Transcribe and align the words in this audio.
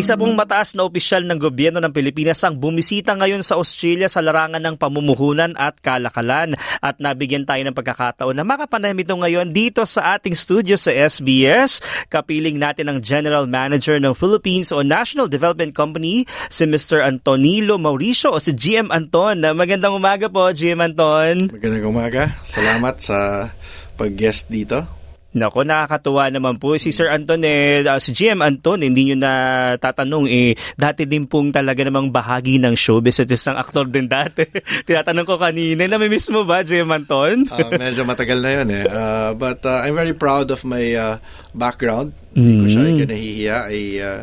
Isa 0.00 0.16
pong 0.16 0.32
mataas 0.32 0.72
na 0.72 0.88
opisyal 0.88 1.28
ng 1.28 1.36
gobyerno 1.36 1.76
ng 1.76 1.92
Pilipinas 1.92 2.40
ang 2.40 2.56
bumisita 2.56 3.12
ngayon 3.20 3.44
sa 3.44 3.60
Australia 3.60 4.08
sa 4.08 4.24
larangan 4.24 4.64
ng 4.64 4.80
pamumuhunan 4.80 5.52
at 5.60 5.76
kalakalan 5.84 6.56
at 6.80 6.96
nabigyan 7.04 7.44
tayo 7.44 7.60
ng 7.68 7.76
pagkakataon 7.76 8.32
na 8.32 8.40
makapanayam 8.40 8.96
ito 8.96 9.12
ngayon 9.12 9.52
dito 9.52 9.84
sa 9.84 10.16
ating 10.16 10.32
studio 10.32 10.72
sa 10.80 10.88
SBS. 10.88 11.84
Kapiling 12.08 12.56
natin 12.56 12.88
ang 12.88 13.04
General 13.04 13.44
Manager 13.44 14.00
ng 14.00 14.16
Philippines 14.16 14.72
o 14.72 14.80
National 14.80 15.28
Development 15.28 15.76
Company 15.76 16.24
si 16.48 16.64
Mr. 16.64 17.04
Antonilo 17.04 17.76
Mauricio 17.76 18.32
o 18.32 18.40
si 18.40 18.56
GM 18.56 18.88
Anton. 18.88 19.44
Magandang 19.52 19.92
umaga 19.92 20.32
po, 20.32 20.48
GM 20.48 20.80
Anton. 20.80 21.52
Magandang 21.52 21.84
umaga. 21.84 22.40
Salamat 22.48 23.04
sa 23.04 23.52
pag-guest 24.00 24.48
dito. 24.48 24.99
Nako, 25.30 25.62
nakakatuwa 25.62 26.26
naman 26.26 26.58
po. 26.58 26.74
Si 26.74 26.90
Sir 26.90 27.06
Anton, 27.06 27.46
eh, 27.46 27.86
uh, 27.86 28.02
si 28.02 28.10
GM 28.10 28.42
Anton, 28.42 28.82
hindi 28.82 29.06
nyo 29.06 29.16
na 29.22 29.32
tatanong, 29.78 30.26
eh, 30.26 30.58
dati 30.74 31.06
din 31.06 31.30
pong 31.30 31.54
talaga 31.54 31.86
namang 31.86 32.10
bahagi 32.10 32.58
ng 32.58 32.74
showbiz 32.74 33.22
at 33.22 33.30
isang 33.30 33.54
aktor 33.54 33.86
din 33.86 34.10
dati. 34.10 34.42
Tinatanong 34.90 35.26
ko 35.26 35.38
kanina, 35.38 35.86
namimiss 35.86 36.34
mo 36.34 36.42
ba, 36.42 36.66
GM 36.66 36.90
Anton? 36.90 37.46
uh, 37.46 37.70
medyo 37.78 38.02
matagal 38.02 38.42
na 38.42 38.50
yun 38.58 38.68
eh. 38.74 38.84
Uh, 38.90 39.30
but 39.38 39.62
uh, 39.62 39.86
I'm 39.86 39.94
very 39.94 40.18
proud 40.18 40.50
of 40.50 40.66
my 40.66 40.82
uh, 40.98 41.22
background. 41.54 42.10
Hindi 42.34 42.54
ko 42.58 42.66
siya 42.66 42.82
mm. 42.82 43.06
nahihiya. 43.06 43.56
I, 43.70 43.80
uh, 44.02 44.20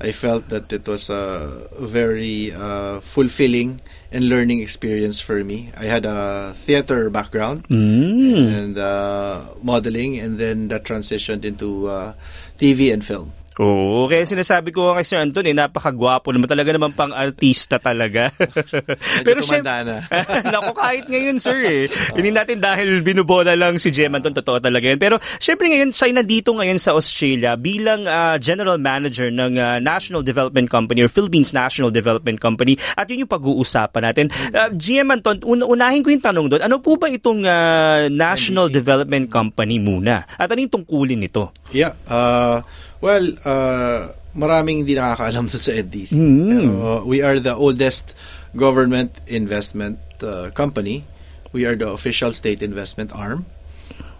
I 0.00 0.12
felt 0.12 0.52
that 0.52 0.68
it 0.72 0.84
was 0.84 1.08
a 1.08 1.48
very 1.80 2.52
uh, 2.52 3.00
fulfilling 3.00 3.80
and 4.12 4.28
learning 4.28 4.60
experience 4.60 5.20
for 5.20 5.42
me. 5.44 5.70
I 5.76 5.84
had 5.84 6.04
a 6.04 6.52
theater 6.54 7.10
background 7.10 7.68
mm. 7.68 8.54
and 8.54 8.78
uh, 8.78 9.54
modeling, 9.62 10.18
and 10.18 10.38
then 10.38 10.68
that 10.68 10.84
transitioned 10.84 11.44
into 11.44 11.86
uh, 11.86 12.14
TV 12.58 12.92
and 12.92 13.04
film. 13.04 13.32
Oo, 13.58 14.06
kaya 14.06 14.22
sinasabi 14.22 14.70
ko 14.70 14.94
kay 14.94 15.02
Sir 15.02 15.18
Anton, 15.18 15.42
eh, 15.42 15.56
napakagwapo 15.56 16.30
naman 16.30 16.46
talaga 16.46 16.70
naman 16.70 16.94
pang 16.94 17.10
artista 17.10 17.82
talaga. 17.82 18.30
Pero 19.26 19.42
tumanda 19.42 19.82
na. 19.82 19.94
Naku, 20.54 20.70
kahit 20.78 21.10
ngayon, 21.10 21.42
sir, 21.42 21.58
eh. 21.66 21.82
Hindi 22.14 22.30
natin 22.30 22.62
dahil 22.62 23.02
binubola 23.02 23.58
lang 23.58 23.76
si 23.82 23.90
Jem 23.90 24.14
Anton, 24.14 24.38
totoo 24.38 24.62
talaga 24.62 24.86
yan. 24.86 25.02
Pero 25.02 25.18
syempre 25.42 25.66
ngayon, 25.66 25.90
siya 25.90 26.14
nandito 26.14 26.54
ngayon 26.54 26.78
sa 26.78 26.94
Australia 26.94 27.58
bilang 27.58 28.06
uh, 28.06 28.38
General 28.38 28.78
Manager 28.78 29.34
ng 29.34 29.58
uh, 29.58 29.76
National 29.82 30.22
Development 30.22 30.70
Company 30.70 31.02
or 31.02 31.10
Philippines 31.10 31.50
National 31.50 31.90
Development 31.90 32.38
Company. 32.38 32.78
At 32.94 33.10
yun 33.10 33.26
yung 33.26 33.32
pag-uusapan 33.32 34.02
natin. 34.14 34.26
Uh, 34.54 34.70
GM 34.72 35.10
Anton, 35.10 35.42
un- 35.42 35.66
unahin 35.66 36.06
ko 36.06 36.14
yung 36.14 36.22
tanong 36.22 36.46
doon, 36.54 36.62
ano 36.62 36.78
po 36.78 36.94
ba 36.94 37.10
itong 37.10 37.42
uh, 37.42 38.06
National 38.08 38.70
NDC. 38.70 38.78
Development 38.78 39.26
Company 39.26 39.76
muna? 39.82 40.22
At 40.38 40.48
ano 40.48 40.62
yung 40.62 40.72
tungkulin 40.72 41.18
nito? 41.18 41.50
Yeah, 41.74 41.98
uh, 42.06 42.62
Well, 43.00 43.32
uh, 43.44 44.12
maraming 44.36 44.84
hindi 44.84 44.94
nakakaalam 44.94 45.48
doon 45.48 45.62
sa 45.62 45.72
NDC. 45.72 46.12
Mm-hmm. 46.14 46.48
Pero 46.52 47.04
we 47.04 47.24
are 47.24 47.40
the 47.40 47.56
oldest 47.56 48.14
government 48.54 49.16
investment 49.26 49.98
uh, 50.22 50.52
company. 50.52 51.04
We 51.50 51.66
are 51.66 51.74
the 51.74 51.90
official 51.90 52.30
state 52.32 52.62
investment 52.62 53.10
arm. 53.16 53.48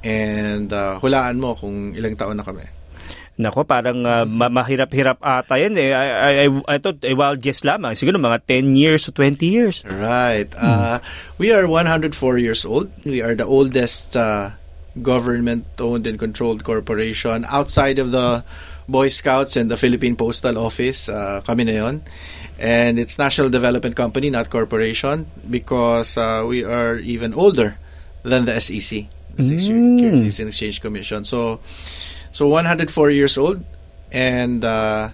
And 0.03 0.72
uh, 0.72 0.98
hulaan 0.98 1.39
mo 1.39 1.55
kung 1.55 1.92
ilang 1.92 2.17
taon 2.17 2.41
na 2.41 2.45
kami. 2.45 2.64
Nako, 3.41 3.64
parang 3.64 4.05
uh, 4.05 4.28
mahirap-hirap 4.28 5.17
ata 5.25 5.56
yan 5.56 5.72
eh. 5.81 5.97
I, 5.97 6.05
I, 6.05 6.33
I, 6.44 6.47
I 6.69 6.77
thought, 6.77 7.00
a 7.05 7.17
wild 7.17 7.41
guess 7.41 7.65
lamang. 7.65 7.97
Siguro 7.97 8.20
mga 8.20 8.44
10 8.44 8.77
years 8.77 9.09
to 9.09 9.12
20 9.17 9.41
years. 9.48 9.81
Right. 9.89 10.48
Uh, 10.53 11.00
we 11.41 11.48
are 11.48 11.65
104 11.65 12.12
years 12.37 12.69
old. 12.69 12.93
We 13.05 13.25
are 13.25 13.32
the 13.32 13.49
oldest 13.49 14.12
uh, 14.12 14.60
government-owned 15.00 16.05
and 16.05 16.19
controlled 16.19 16.65
corporation 16.65 17.49
outside 17.49 17.97
of 17.97 18.12
the 18.12 18.44
Boy 18.91 19.09
Scouts 19.09 19.56
and 19.56 19.71
the 19.71 19.77
Philippine 19.78 20.17
Postal 20.17 20.59
Office. 20.59 21.09
Uh, 21.09 21.41
kami 21.47 21.65
na 21.65 21.73
yon. 21.73 22.03
And 22.61 22.99
it's 22.99 23.17
National 23.17 23.49
Development 23.49 23.97
Company, 23.97 24.28
not 24.28 24.51
corporation, 24.51 25.31
because 25.49 26.19
uh, 26.19 26.45
we 26.47 26.65
are 26.67 26.99
even 27.00 27.33
older 27.33 27.79
than 28.23 28.45
the 28.45 28.61
SEC, 28.61 29.09
the 29.33 29.43
mm. 29.43 29.61
Securities 29.61 30.41
and 30.41 30.49
Exchange 30.49 30.83
Commission. 30.83 31.25
So, 31.25 31.61
so 32.33 32.49
104 32.49 33.11
years 33.11 33.39
old, 33.39 33.65
and 34.12 34.61
uh, 34.62 35.09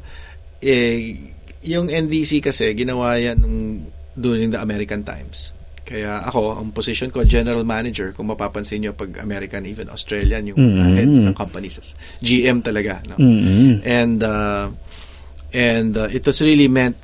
eh, 0.58 1.14
yung 1.62 1.86
NDC 1.86 2.42
kasi 2.42 2.74
ginawa 2.74 3.14
yan 3.14 3.38
nung 3.38 3.86
during 4.18 4.50
the 4.50 4.58
American 4.58 5.04
Times. 5.04 5.52
Kaya 5.86 6.26
ako, 6.26 6.58
ang 6.58 6.74
position 6.74 7.14
ko, 7.14 7.22
general 7.22 7.62
manager, 7.62 8.10
kung 8.10 8.26
mapapansin 8.26 8.82
nyo 8.82 8.90
pag 8.90 9.22
American, 9.22 9.62
even 9.70 9.86
Australian, 9.86 10.50
yung 10.50 10.58
mm-hmm. 10.58 10.98
heads 10.98 11.22
ng 11.22 11.30
companies. 11.30 11.78
GM 12.18 12.58
talaga. 12.66 13.06
No? 13.06 13.14
Mm-hmm. 13.14 13.86
And, 13.86 14.18
uh, 14.18 14.66
and 15.54 15.94
uh, 15.94 16.10
it 16.10 16.26
was 16.26 16.42
really 16.42 16.66
meant 16.66 16.98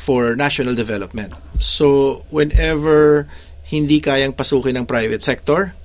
for 0.00 0.32
national 0.40 0.72
development. 0.72 1.36
So, 1.60 2.24
whenever 2.32 3.28
hindi 3.68 4.00
kayang 4.00 4.32
pasukin 4.32 4.80
ng 4.80 4.88
private 4.88 5.20
sector, 5.20 5.76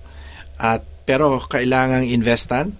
at 0.56 0.88
pero 1.04 1.44
kailangang 1.44 2.08
investan, 2.08 2.72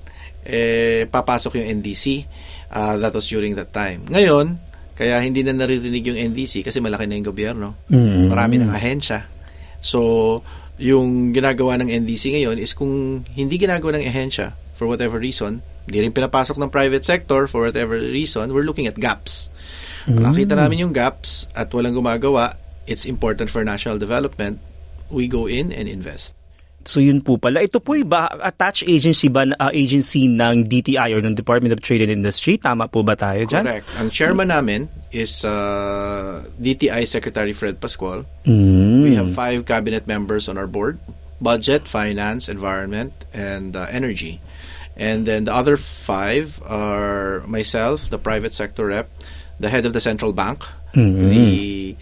eh, 0.48 1.04
papasok 1.12 1.60
yung 1.60 1.84
NDC. 1.84 2.24
Uh, 2.72 2.96
that 3.02 3.12
was 3.12 3.28
during 3.28 3.60
that 3.60 3.76
time. 3.76 4.08
Ngayon, 4.08 4.56
kaya 4.96 5.20
hindi 5.20 5.44
na 5.44 5.52
naririnig 5.52 6.04
yung 6.06 6.20
NDC 6.32 6.64
kasi 6.64 6.80
malaki 6.80 7.12
na 7.12 7.20
yung 7.20 7.28
gobyerno. 7.28 7.76
Mm-hmm. 7.92 8.28
Marami 8.32 8.56
ng 8.62 8.72
ahensya 8.72 9.39
So, 9.80 10.42
yung 10.80 11.36
ginagawa 11.36 11.76
ng 11.84 11.92
NDC 11.92 12.40
ngayon 12.40 12.56
is 12.56 12.72
kung 12.72 13.24
hindi 13.36 13.60
ginagawa 13.60 14.00
ng 14.00 14.08
ehensya 14.08 14.56
for 14.80 14.88
whatever 14.88 15.20
reason, 15.20 15.60
hindi 15.90 16.08
rin 16.08 16.16
pinapasok 16.16 16.56
ng 16.56 16.72
private 16.72 17.04
sector 17.04 17.52
for 17.52 17.68
whatever 17.68 18.00
reason, 18.00 18.56
we're 18.56 18.64
looking 18.64 18.88
at 18.88 18.96
gaps. 18.96 19.52
Mm. 20.08 20.24
Nakita 20.24 20.56
namin 20.56 20.88
yung 20.88 20.94
gaps 20.96 21.52
at 21.52 21.68
walang 21.76 22.00
gumagawa, 22.00 22.56
it's 22.88 23.04
important 23.04 23.52
for 23.52 23.66
national 23.68 24.00
development, 24.00 24.64
we 25.12 25.28
go 25.28 25.52
in 25.52 25.76
and 25.76 25.92
invest. 25.92 26.39
So 26.88 27.04
yun 27.04 27.20
po 27.20 27.36
pala. 27.36 27.60
Ito 27.60 27.84
po 27.84 28.00
ba 28.08 28.32
attached 28.40 28.88
agency 28.88 29.28
ba 29.28 29.44
uh, 29.60 29.72
agency 29.76 30.32
ng 30.32 30.66
DTI 30.66 31.12
or 31.12 31.20
ng 31.20 31.36
Department 31.36 31.76
of 31.76 31.84
Trade 31.84 32.08
and 32.08 32.12
Industry? 32.12 32.56
Tama 32.56 32.88
po 32.88 33.04
ba 33.04 33.20
tayo 33.20 33.44
dyan? 33.44 33.68
Correct. 33.68 33.88
Ang 34.00 34.10
chairman 34.10 34.48
namin 34.48 34.88
is 35.12 35.44
uh, 35.44 36.46
DTI 36.58 37.04
Secretary 37.04 37.52
Fred 37.52 37.84
Pascual. 37.84 38.24
Mm. 38.48 39.04
We 39.04 39.16
have 39.20 39.30
five 39.34 39.68
cabinet 39.68 40.08
members 40.08 40.48
on 40.48 40.58
our 40.58 40.68
board. 40.68 41.00
Budget, 41.40 41.88
Finance, 41.88 42.52
Environment, 42.52 43.16
and 43.32 43.76
uh, 43.76 43.88
Energy. 43.90 44.44
And 45.00 45.24
then 45.26 45.46
the 45.48 45.56
other 45.56 45.78
five 45.78 46.60
are 46.68 47.40
myself, 47.48 48.10
the 48.10 48.20
private 48.20 48.52
sector 48.52 48.88
rep, 48.92 49.08
the 49.60 49.70
head 49.72 49.86
of 49.86 49.94
the 49.94 50.04
central 50.04 50.34
bank, 50.34 50.64
mm-hmm. 50.92 51.30
the 51.30 51.96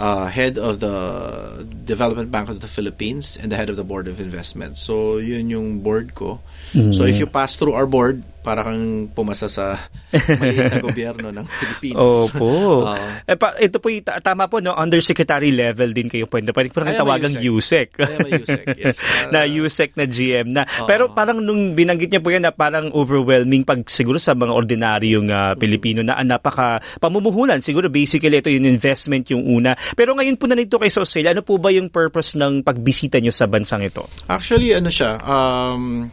uh, 0.00 0.32
head 0.32 0.56
of 0.56 0.80
the 0.80 1.68
Development 1.84 2.32
Bank 2.32 2.48
of 2.48 2.64
the 2.64 2.66
Philippines 2.66 3.36
and 3.36 3.52
the 3.52 3.56
head 3.56 3.68
of 3.68 3.76
the 3.76 3.84
Board 3.84 4.08
of 4.08 4.18
Investment. 4.18 4.80
So, 4.80 5.20
yun 5.20 5.52
yung 5.52 5.84
board 5.84 6.16
ko. 6.16 6.40
Mm-hmm. 6.72 6.96
So, 6.96 7.04
if 7.04 7.20
you 7.20 7.28
pass 7.28 7.54
through 7.54 7.76
our 7.76 7.84
board, 7.84 8.24
para 8.40 8.64
kang 8.64 9.12
pumasa 9.12 9.52
sa 9.52 9.76
maliit 10.40 10.72
na 10.72 10.80
gobyerno 10.80 11.28
ng 11.28 11.46
Pilipinas. 11.46 12.00
Opo. 12.00 12.48
uh, 12.88 12.96
eh, 13.28 13.36
pa, 13.36 13.52
ito 13.60 13.76
po, 13.78 13.92
tama 14.00 14.48
po, 14.48 14.64
no? 14.64 14.72
undersecretary 14.72 15.52
level 15.52 15.92
din 15.92 16.08
kayo 16.08 16.24
pwede. 16.32 16.52
Pwede 16.56 16.72
po 16.72 16.80
tawagang 16.80 17.36
USEC. 17.36 18.00
USEC, 18.00 18.64
yes. 18.80 18.98
Uh, 19.00 19.30
na 19.32 19.44
USEC 19.44 19.90
na 19.96 20.04
GM 20.08 20.48
na. 20.48 20.64
Uh, 20.64 20.88
Pero 20.88 21.12
parang 21.12 21.38
nung 21.44 21.76
binanggit 21.76 22.08
niya 22.08 22.24
po 22.24 22.32
yan 22.32 22.48
na 22.48 22.52
parang 22.52 22.88
overwhelming 22.96 23.62
pag 23.62 23.84
siguro 23.92 24.16
sa 24.16 24.32
mga 24.32 24.52
ordinaryong 24.56 25.28
uh, 25.28 25.52
Pilipino 25.60 26.00
na 26.00 26.16
napaka 26.24 26.80
pamumuhunan. 26.96 27.60
Siguro 27.60 27.92
basically 27.92 28.40
ito 28.40 28.48
yung 28.48 28.64
investment 28.64 29.28
yung 29.28 29.44
una. 29.44 29.76
Pero 29.92 30.16
ngayon 30.16 30.40
po 30.40 30.48
na 30.48 30.56
nito 30.56 30.80
kay 30.80 30.88
sa 30.88 31.04
Australia, 31.04 31.36
ano 31.36 31.44
po 31.44 31.60
ba 31.60 31.68
yung 31.68 31.92
purpose 31.92 32.40
ng 32.40 32.64
pagbisita 32.64 33.20
nyo 33.20 33.32
sa 33.32 33.44
bansang 33.44 33.84
ito? 33.84 34.08
Actually, 34.32 34.72
ano 34.72 34.88
siya, 34.88 35.20
um, 35.20 36.08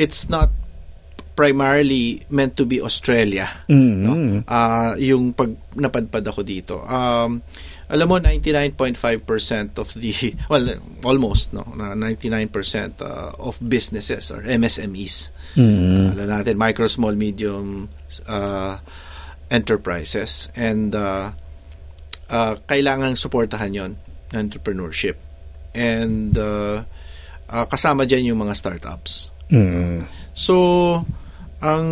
it's 0.00 0.32
not 0.32 0.48
primarily 1.38 2.26
meant 2.34 2.58
to 2.58 2.66
be 2.66 2.82
Australia. 2.82 3.46
Mm-hmm. 3.70 4.02
No? 4.02 4.42
Uh, 4.42 4.98
yung 4.98 5.30
pag 5.30 5.54
napadpad 5.78 6.26
ako 6.26 6.42
dito. 6.42 6.82
Um, 6.82 7.46
alam 7.86 8.06
mo 8.10 8.18
99.5% 8.18 9.78
of 9.78 9.94
the 9.94 10.34
well 10.50 10.66
almost 11.06 11.54
no 11.54 11.62
99% 11.62 12.98
uh, 12.98 13.38
of 13.38 13.54
businesses 13.62 14.34
or 14.34 14.42
MSMEs. 14.42 15.30
Mm-hmm. 15.54 16.18
Uh, 16.18 16.26
natin 16.26 16.58
micro 16.58 16.90
small 16.90 17.14
medium 17.14 17.86
uh, 18.26 18.82
enterprises 19.46 20.50
and 20.58 20.98
uh, 20.98 21.30
uh, 22.26 22.58
kailangang 22.66 23.14
suportahan 23.14 23.70
'yon 23.70 23.92
entrepreneurship. 24.34 25.14
And 25.70 26.34
uh, 26.34 26.82
uh, 27.46 27.64
kasama 27.70 28.10
diyan 28.10 28.34
yung 28.34 28.42
mga 28.42 28.58
startups. 28.58 29.30
Mm-hmm. 29.54 30.10
So 30.34 30.54
ang 31.58 31.84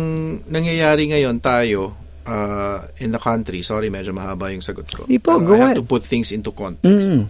nangyayari 0.47 1.11
ngayon 1.11 1.39
tayo, 1.39 1.93
uh, 2.23 2.87
in 2.99 3.11
the 3.11 3.19
country, 3.19 3.61
sorry, 3.61 3.89
medyo 3.89 4.11
mahaba 4.11 4.51
yung 4.51 4.63
sagot 4.63 4.87
ko. 4.87 5.03
Di 5.05 5.19
po, 5.19 5.39
Pero 5.39 5.45
go 5.45 5.53
I 5.53 5.57
have 5.57 5.65
ahead. 5.73 5.77
to 5.79 5.85
put 5.85 6.03
things 6.03 6.31
into 6.31 6.51
context. 6.51 7.11
Mm. 7.11 7.27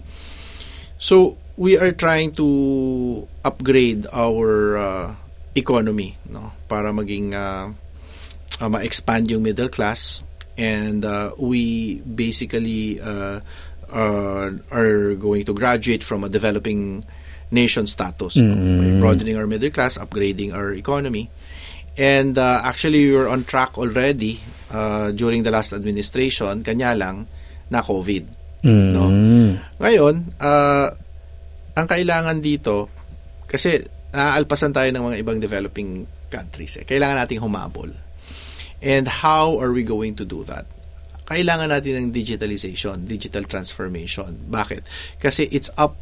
So, 0.97 1.37
we 1.57 1.77
are 1.77 1.91
trying 1.91 2.33
to 2.37 2.47
upgrade 3.43 4.05
our 4.13 4.77
uh, 4.77 5.07
economy, 5.55 6.17
no, 6.29 6.53
para 6.67 6.93
maging 6.93 7.33
uh, 7.33 7.73
uh, 8.61 8.69
ma-expand 8.69 9.29
yung 9.29 9.41
middle 9.41 9.69
class 9.69 10.21
and 10.57 11.05
uh, 11.05 11.33
we 11.37 11.95
basically 12.01 12.97
uh, 12.99 13.41
uh, 13.89 14.49
are 14.71 15.13
going 15.15 15.45
to 15.45 15.53
graduate 15.53 16.03
from 16.03 16.23
a 16.23 16.29
developing 16.29 17.05
nation 17.49 17.85
status 17.85 18.35
no, 18.37 18.53
by 18.53 18.89
Mm. 18.89 18.99
broadening 18.99 19.37
our 19.37 19.45
middle 19.47 19.69
class, 19.69 19.97
upgrading 19.97 20.53
our 20.53 20.73
economy. 20.73 21.29
And 21.97 22.37
uh, 22.37 22.61
actually, 22.61 23.09
we 23.09 23.13
were 23.17 23.27
on 23.27 23.43
track 23.43 23.77
already 23.77 24.37
uh, 24.69 25.09
during 25.11 25.41
the 25.41 25.49
last 25.49 25.73
administration, 25.73 26.61
kanya 26.61 26.93
lang 26.93 27.25
na 27.73 27.81
COVID. 27.81 28.23
Mm. 28.61 28.89
No? 28.93 29.03
Ngayon, 29.81 30.15
uh, 30.37 30.87
ang 31.73 31.87
kailangan 31.89 32.37
dito, 32.37 32.89
kasi 33.49 33.81
naaalpasan 34.13 34.73
tayo 34.77 34.89
ng 34.93 35.03
mga 35.09 35.17
ibang 35.25 35.37
developing 35.41 36.05
countries. 36.29 36.77
Eh. 36.81 36.85
Kailangan 36.85 37.25
nating 37.25 37.41
humabol. 37.41 37.89
And 38.77 39.09
how 39.09 39.57
are 39.57 39.73
we 39.73 39.81
going 39.81 40.13
to 40.21 40.25
do 40.25 40.45
that? 40.45 40.69
Kailangan 41.27 41.73
natin 41.73 41.97
ng 41.97 42.07
digitalization, 42.13 43.09
digital 43.09 43.43
transformation. 43.49 44.47
Bakit? 44.47 44.85
Kasi 45.17 45.49
it's 45.49 45.73
up, 45.75 45.97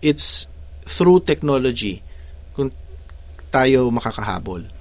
it's 0.00 0.48
through 0.88 1.22
technology 1.28 2.00
kung 2.56 2.72
tayo 3.52 3.92
makakahabol. 3.92 4.75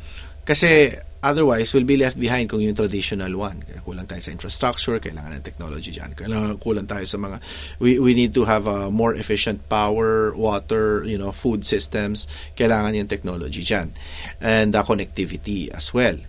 Kasi 0.46 0.94
otherwise, 1.26 1.74
we'll 1.74 1.90
be 1.90 1.98
left 1.98 2.22
behind 2.22 2.46
kung 2.46 2.62
yung 2.62 2.78
traditional 2.78 3.34
one. 3.34 3.66
Kulang 3.82 4.06
tayo 4.06 4.22
sa 4.22 4.30
infrastructure, 4.30 5.02
kailangan 5.02 5.42
ng 5.42 5.46
technology 5.46 5.90
dyan. 5.90 6.14
Kailangan, 6.14 6.62
kulang 6.62 6.86
tayo 6.86 7.02
sa 7.10 7.18
mga, 7.18 7.42
we, 7.82 7.98
we 7.98 8.14
need 8.14 8.30
to 8.38 8.46
have 8.46 8.70
a 8.70 8.94
more 8.94 9.18
efficient 9.18 9.58
power, 9.66 10.38
water, 10.38 11.02
you 11.02 11.18
know, 11.18 11.34
food 11.34 11.66
systems. 11.66 12.30
Kailangan 12.54 12.94
yung 12.94 13.10
technology 13.10 13.66
dyan. 13.66 13.98
And 14.38 14.78
uh, 14.78 14.86
connectivity 14.86 15.74
as 15.74 15.90
well. 15.98 16.22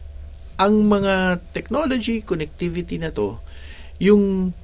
Ang 0.56 0.88
mga 0.88 1.44
technology, 1.52 2.24
connectivity 2.24 2.96
na 2.96 3.12
to, 3.12 3.36
yung 4.00 4.56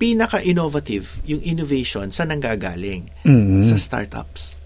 pinaka-innovative, 0.00 1.20
yung 1.28 1.44
innovation, 1.44 2.08
saan 2.08 2.32
nanggagaling? 2.32 3.04
Mm. 3.28 3.68
Sa 3.68 3.76
startups. 3.76 4.63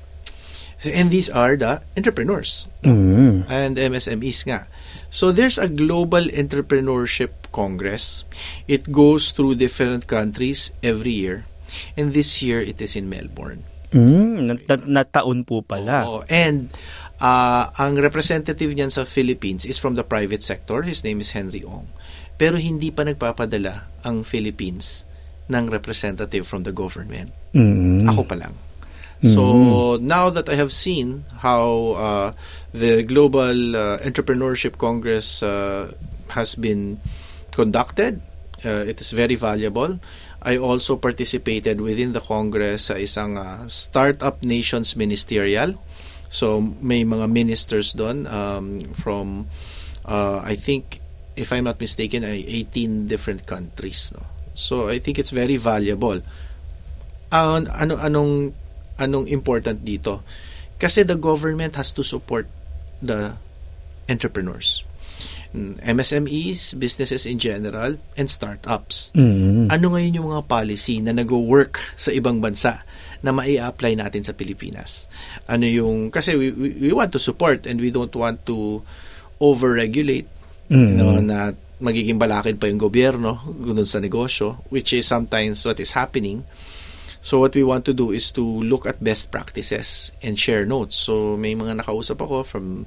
And 0.87 1.11
these 1.11 1.27
are 1.27 1.59
the 1.59 1.83
entrepreneurs 1.99 2.71
Mm. 2.87 3.51
and 3.51 3.75
MSMEs 3.75 4.47
nga. 4.47 4.71
So 5.11 5.35
there's 5.35 5.59
a 5.59 5.67
global 5.67 6.31
entrepreneurship 6.31 7.51
congress. 7.51 8.23
It 8.71 8.95
goes 8.95 9.35
through 9.35 9.59
different 9.59 10.07
countries 10.07 10.71
every 10.79 11.11
year. 11.11 11.51
And 11.99 12.15
this 12.15 12.39
year 12.39 12.63
it 12.63 12.79
is 12.79 12.95
in 12.95 13.11
Melbourne. 13.11 13.67
Mm. 13.91 14.47
Nat- 14.47 14.67
nat- 14.69 14.87
nataon 14.87 15.43
po 15.43 15.67
pala. 15.67 16.07
Oo. 16.07 16.23
And 16.31 16.71
uh, 17.19 17.75
ang 17.75 17.99
representative 17.99 18.71
niyan 18.71 18.95
sa 18.95 19.03
Philippines 19.03 19.67
is 19.67 19.83
from 19.83 19.99
the 19.99 20.07
private 20.07 20.47
sector. 20.47 20.87
His 20.87 21.03
name 21.03 21.19
is 21.19 21.35
Henry 21.35 21.67
Ong. 21.67 21.91
Pero 22.39 22.55
hindi 22.55 22.95
pa 22.95 23.03
nagpapadala 23.03 23.91
ang 24.07 24.23
Philippines 24.23 25.03
ng 25.51 25.67
representative 25.67 26.47
from 26.47 26.63
the 26.63 26.71
government. 26.71 27.35
Mm. 27.51 28.07
Ako 28.07 28.23
pa 28.23 28.39
lang. 28.39 28.55
So 29.23 29.97
now 29.99 30.31
that 30.31 30.49
I 30.49 30.55
have 30.55 30.73
seen 30.73 31.25
how 31.43 31.99
uh, 31.99 32.32
the 32.73 33.03
Global 33.03 33.75
uh, 33.75 33.99
Entrepreneurship 33.99 34.79
Congress 34.79 35.43
uh, 35.43 35.91
has 36.29 36.55
been 36.55 37.00
conducted, 37.50 38.23
uh, 38.65 38.87
it 38.87 39.00
is 39.00 39.11
very 39.11 39.35
valuable. 39.35 39.99
I 40.43 40.56
also 40.56 40.94
participated 40.97 41.81
within 41.81 42.12
the 42.15 42.20
Congress 42.23 42.87
sa 42.87 42.94
isang 42.94 43.35
uh, 43.35 43.67
Startup 43.67 44.38
Nations 44.38 44.94
Ministerial. 44.94 45.75
So 46.31 46.61
may 46.61 47.03
mga 47.03 47.26
ministers 47.26 47.99
doon 47.99 48.31
um, 48.31 48.79
from 48.94 49.50
uh, 50.06 50.38
I 50.44 50.55
think 50.55 51.00
if 51.35 51.50
I'm 51.50 51.65
not 51.67 51.81
mistaken 51.81 52.23
ay 52.23 52.44
18 52.70 53.11
different 53.11 53.50
countries 53.50 54.15
no. 54.15 54.23
So 54.55 54.87
I 54.87 54.99
think 55.03 55.19
it's 55.19 55.31
very 55.35 55.56
valuable. 55.59 56.23
An- 57.35 57.70
ano 57.70 57.99
anong 57.99 58.55
anong 58.99 59.31
important 59.31 59.83
dito? 59.87 60.23
Kasi 60.79 61.03
the 61.03 61.19
government 61.19 61.75
has 61.75 61.91
to 61.95 62.03
support 62.03 62.47
the 63.03 63.35
entrepreneurs. 64.06 64.83
Mm, 65.50 65.81
MSMEs, 65.83 66.79
businesses 66.79 67.27
in 67.27 67.41
general, 67.41 67.99
and 68.15 68.29
startups. 68.31 69.11
Mm. 69.17 69.73
Ano 69.73 69.97
ngayon 69.97 70.19
yung 70.19 70.29
mga 70.31 70.47
policy 70.47 71.03
na 71.03 71.11
nag-work 71.11 71.81
sa 71.99 72.15
ibang 72.15 72.39
bansa 72.39 72.85
na 73.25 73.35
mai-apply 73.35 73.99
natin 73.99 74.23
sa 74.23 74.37
Pilipinas? 74.37 75.11
Ano 75.51 75.67
yung, 75.67 76.15
kasi 76.15 76.39
we, 76.39 76.55
we, 76.55 76.69
we 76.79 76.91
want 76.94 77.11
to 77.11 77.19
support 77.19 77.67
and 77.67 77.83
we 77.83 77.91
don't 77.91 78.15
want 78.15 78.44
to 78.47 78.85
over-regulate 79.43 80.29
Mm. 80.69 81.01
no, 81.01 81.17
na 81.25 81.56
magiging 81.81 82.21
balakid 82.21 82.61
pa 82.61 82.69
yung 82.69 82.77
gobyerno 82.77 83.41
dun 83.49 83.89
sa 83.89 84.05
negosyo, 84.05 84.61
which 84.69 84.93
is 84.93 85.09
sometimes 85.09 85.65
what 85.65 85.81
is 85.81 85.97
happening. 85.97 86.44
So 87.23 87.38
what 87.38 87.55
we 87.55 87.62
want 87.62 87.85
to 87.87 87.94
do 87.94 88.11
is 88.11 88.31
to 88.32 88.43
look 88.43 88.87
at 88.87 89.03
best 89.03 89.31
practices 89.31 90.12
and 90.23 90.38
share 90.38 90.65
notes. 90.65 90.97
So 90.97 91.37
may 91.37 91.55
mga 91.55 91.82
nakausap 91.82 92.23
ako 92.23 92.43
from 92.44 92.87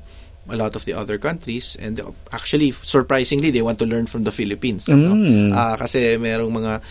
a 0.49 0.57
lot 0.57 0.75
of 0.75 0.85
the 0.85 0.93
other 0.93 1.17
countries 1.17 1.77
and 1.79 2.01
actually 2.31 2.71
surprisingly 2.71 3.51
they 3.51 3.61
want 3.61 3.77
to 3.77 3.85
learn 3.85 4.07
from 4.07 4.23
the 4.23 4.33
Philippines 4.33 4.89
no? 4.89 5.13
Mm. 5.13 5.53
Ah, 5.53 5.77
kasi 5.77 6.17
merong 6.17 6.49
mga 6.49 6.81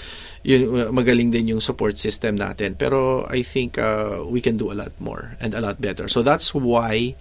yun, 0.46 0.94
magaling 0.94 1.34
din 1.34 1.56
yung 1.56 1.60
support 1.60 1.98
system 1.98 2.38
natin 2.38 2.78
pero 2.78 3.26
I 3.26 3.42
think 3.42 3.76
uh, 3.76 4.22
we 4.22 4.40
can 4.40 4.54
do 4.54 4.70
a 4.70 4.76
lot 4.78 4.94
more 5.02 5.34
and 5.42 5.52
a 5.54 5.60
lot 5.60 5.82
better 5.82 6.06
so 6.06 6.22
that's 6.22 6.54
why 6.54 7.19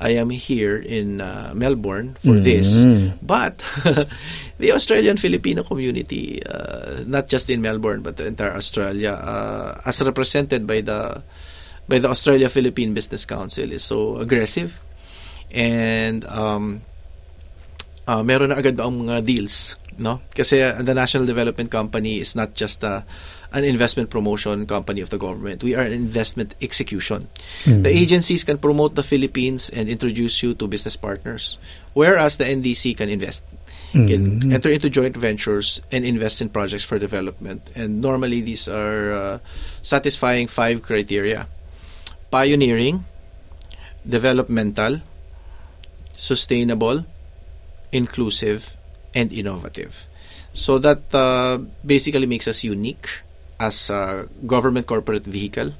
I 0.00 0.14
am 0.14 0.30
here 0.30 0.78
in 0.78 1.20
uh, 1.20 1.52
Melbourne 1.54 2.16
for 2.22 2.38
this 2.38 2.86
Mm. 2.86 3.18
but 3.22 3.58
the 4.62 4.70
Australian 4.72 5.18
Filipino 5.18 5.62
community 5.66 6.38
uh, 6.46 7.02
not 7.06 7.26
just 7.28 7.50
in 7.50 7.60
Melbourne 7.60 8.02
but 8.02 8.16
the 8.16 8.26
entire 8.26 8.54
Australia 8.54 9.18
uh, 9.18 9.80
as 9.84 10.00
represented 10.00 10.66
by 10.66 10.80
the 10.80 11.22
by 11.88 11.98
the 11.98 12.08
Australia 12.08 12.48
Philippine 12.48 12.94
Business 12.94 13.24
Council 13.24 13.72
is 13.72 13.82
so 13.82 14.18
aggressive 14.22 14.78
and 15.50 16.22
um, 16.28 16.82
uh, 18.08 18.24
meron 18.24 18.50
na 18.50 18.56
agad 18.56 18.80
ang 18.80 19.04
mga 19.04 19.22
deals 19.22 19.76
no? 19.98 20.22
Kasi 20.30 20.62
uh, 20.62 20.78
the 20.80 20.94
National 20.94 21.26
Development 21.26 21.66
Company 21.66 22.22
is 22.22 22.38
not 22.38 22.54
just 22.54 22.86
uh, 22.86 23.02
an 23.50 23.66
investment 23.66 24.10
promotion 24.14 24.62
company 24.64 25.02
of 25.02 25.10
the 25.10 25.18
government. 25.18 25.62
We 25.66 25.74
are 25.74 25.82
an 25.82 25.92
investment 25.92 26.54
execution. 26.62 27.26
The 27.66 27.90
agencies 27.90 28.44
can 28.44 28.62
promote 28.62 28.94
the 28.94 29.02
Philippines 29.02 29.68
and 29.74 29.88
introduce 29.90 30.42
you 30.42 30.54
to 30.54 30.70
business 30.70 30.94
partners 30.94 31.58
whereas 31.98 32.38
the 32.38 32.46
NDC 32.46 32.96
can 32.96 33.08
invest 33.10 33.44
can 33.92 34.52
enter 34.52 34.70
into 34.70 34.88
joint 34.92 35.16
ventures 35.16 35.80
and 35.90 36.04
invest 36.04 36.40
in 36.40 36.48
projects 36.48 36.84
for 36.84 36.98
development. 36.98 37.72
And 37.74 38.00
normally 38.00 38.40
these 38.40 38.68
are 38.68 39.12
uh, 39.12 39.38
satisfying 39.82 40.46
five 40.46 40.82
criteria. 40.82 41.48
Pioneering 42.30 43.08
developmental 44.06 45.00
sustainable, 46.18 47.06
inclusive, 47.92 48.76
and 49.14 49.32
innovative. 49.32 50.06
So 50.52 50.78
that 50.82 51.06
uh, 51.14 51.62
basically 51.84 52.26
makes 52.26 52.48
us 52.48 52.64
unique 52.64 53.06
as 53.58 53.90
a 53.90 54.26
government 54.44 54.86
corporate 54.86 55.26
vehicle. 55.26 55.74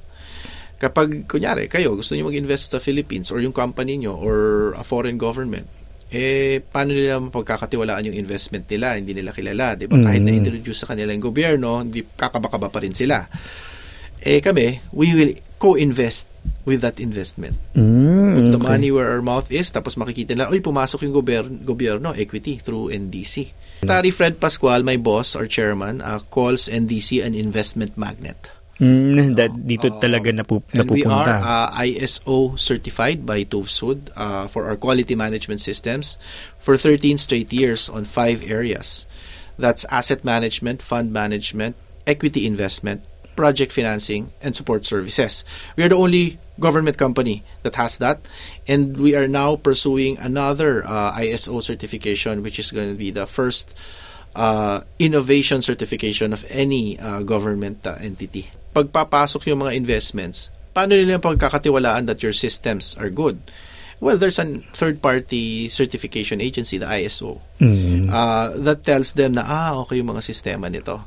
Kapag, 0.79 1.27
kunyari, 1.27 1.67
kayo, 1.67 1.95
gusto 1.99 2.15
niyo 2.15 2.31
mag-invest 2.31 2.71
sa 2.71 2.79
Philippines 2.79 3.29
or 3.35 3.43
yung 3.43 3.51
company 3.51 3.99
nyo 3.99 4.15
or 4.15 4.71
a 4.79 4.83
foreign 4.83 5.19
government, 5.19 5.67
eh, 6.09 6.63
paano 6.63 6.95
nila 6.95 7.19
mapagkakatiwalaan 7.19 8.07
yung 8.09 8.17
investment 8.17 8.65
nila? 8.65 8.95
Hindi 8.95 9.13
nila 9.13 9.35
kilala, 9.35 9.75
di 9.75 9.85
ba? 9.85 9.99
Kahit 9.99 10.23
Mm. 10.23 10.27
na-introduce 10.31 10.87
sa 10.87 10.89
kanila 10.89 11.11
yung 11.11 11.27
gobyerno, 11.27 11.83
hindi 11.83 12.01
kakabakaba 12.01 12.71
pa 12.71 12.79
rin 12.79 12.95
sila. 12.95 13.27
Eh, 14.23 14.39
kami, 14.39 14.79
we 14.95 15.11
will 15.11 15.33
co-invest 15.59 16.31
with 16.63 16.79
that 16.79 16.97
investment 16.97 17.59
Mm. 17.75 18.33
put 18.33 18.45
the 18.47 18.57
okay. 18.57 18.69
money 18.71 18.89
where 18.89 19.11
our 19.11 19.21
mouth 19.21 19.51
is 19.51 19.69
tapos 19.69 19.99
makikita 19.99 20.33
nila 20.33 20.49
uy 20.49 20.63
pumasok 20.63 21.03
yung 21.03 21.13
gobyerno, 21.13 21.51
gobyerno 21.61 22.09
equity 22.15 22.57
through 22.57 22.89
NDC 22.89 23.51
Secretary 23.79 24.11
Fred 24.11 24.39
Pascual 24.39 24.83
my 24.83 24.95
boss 24.95 25.35
or 25.35 25.45
chairman 25.45 25.99
uh, 25.99 26.19
calls 26.27 26.67
NDC 26.67 27.19
an 27.21 27.35
investment 27.35 27.99
magnet 27.99 28.55
Mm, 28.79 29.35
that, 29.35 29.51
dito 29.59 29.91
talaga 29.99 30.31
napu, 30.31 30.63
and 30.71 30.87
we 30.87 31.03
are 31.03 31.27
napupunta. 31.27 31.43
uh, 31.43 31.83
ISO 31.83 32.55
certified 32.55 33.27
by 33.27 33.43
TÜVSUD 33.43 34.07
uh, 34.15 34.47
for 34.47 34.71
our 34.71 34.79
quality 34.79 35.19
management 35.19 35.59
systems 35.59 36.15
for 36.55 36.79
13 36.79 37.19
straight 37.19 37.51
years 37.51 37.91
on 37.91 38.07
five 38.07 38.39
areas 38.47 39.03
that's 39.59 39.83
asset 39.91 40.23
management 40.23 40.79
fund 40.79 41.11
management 41.11 41.75
equity 42.07 42.47
investment 42.47 43.03
project 43.39 43.71
financing 43.71 44.35
and 44.43 44.51
support 44.51 44.83
services. 44.83 45.47
We 45.79 45.87
are 45.87 45.87
the 45.87 45.95
only 45.95 46.43
government 46.59 46.99
company 46.99 47.47
that 47.63 47.79
has 47.79 47.95
that, 48.03 48.19
and 48.67 48.99
we 48.99 49.15
are 49.15 49.31
now 49.31 49.55
pursuing 49.55 50.19
another 50.19 50.83
uh, 50.83 51.15
ISO 51.15 51.63
certification, 51.63 52.43
which 52.43 52.59
is 52.59 52.75
going 52.75 52.91
to 52.91 52.99
be 52.99 53.15
the 53.15 53.23
first 53.23 53.71
uh, 54.35 54.83
innovation 54.99 55.63
certification 55.63 56.35
of 56.35 56.43
any 56.51 56.99
uh, 56.99 57.23
government 57.23 57.79
uh, 57.87 57.95
entity. 58.03 58.51
Pagpapasok 58.75 59.47
yung 59.47 59.63
mga 59.63 59.79
investments, 59.79 60.51
paano 60.75 60.99
nila 60.99 61.15
pagkakatiwalaan 61.23 62.11
that 62.11 62.19
your 62.19 62.35
systems 62.35 62.91
are 62.99 63.07
good? 63.07 63.39
Well, 63.99 64.15
there's 64.15 64.39
a 64.39 64.47
third-party 64.75 65.67
certification 65.67 66.39
agency, 66.39 66.79
the 66.79 66.87
ISO, 66.87 67.39
mm-hmm. 67.59 68.07
uh, 68.07 68.55
that 68.63 68.87
tells 68.87 69.11
them 69.11 69.35
na, 69.35 69.43
ah, 69.43 69.83
okay 69.83 69.99
yung 69.99 70.15
mga 70.15 70.23
sistema 70.23 70.71
nito. 70.71 71.03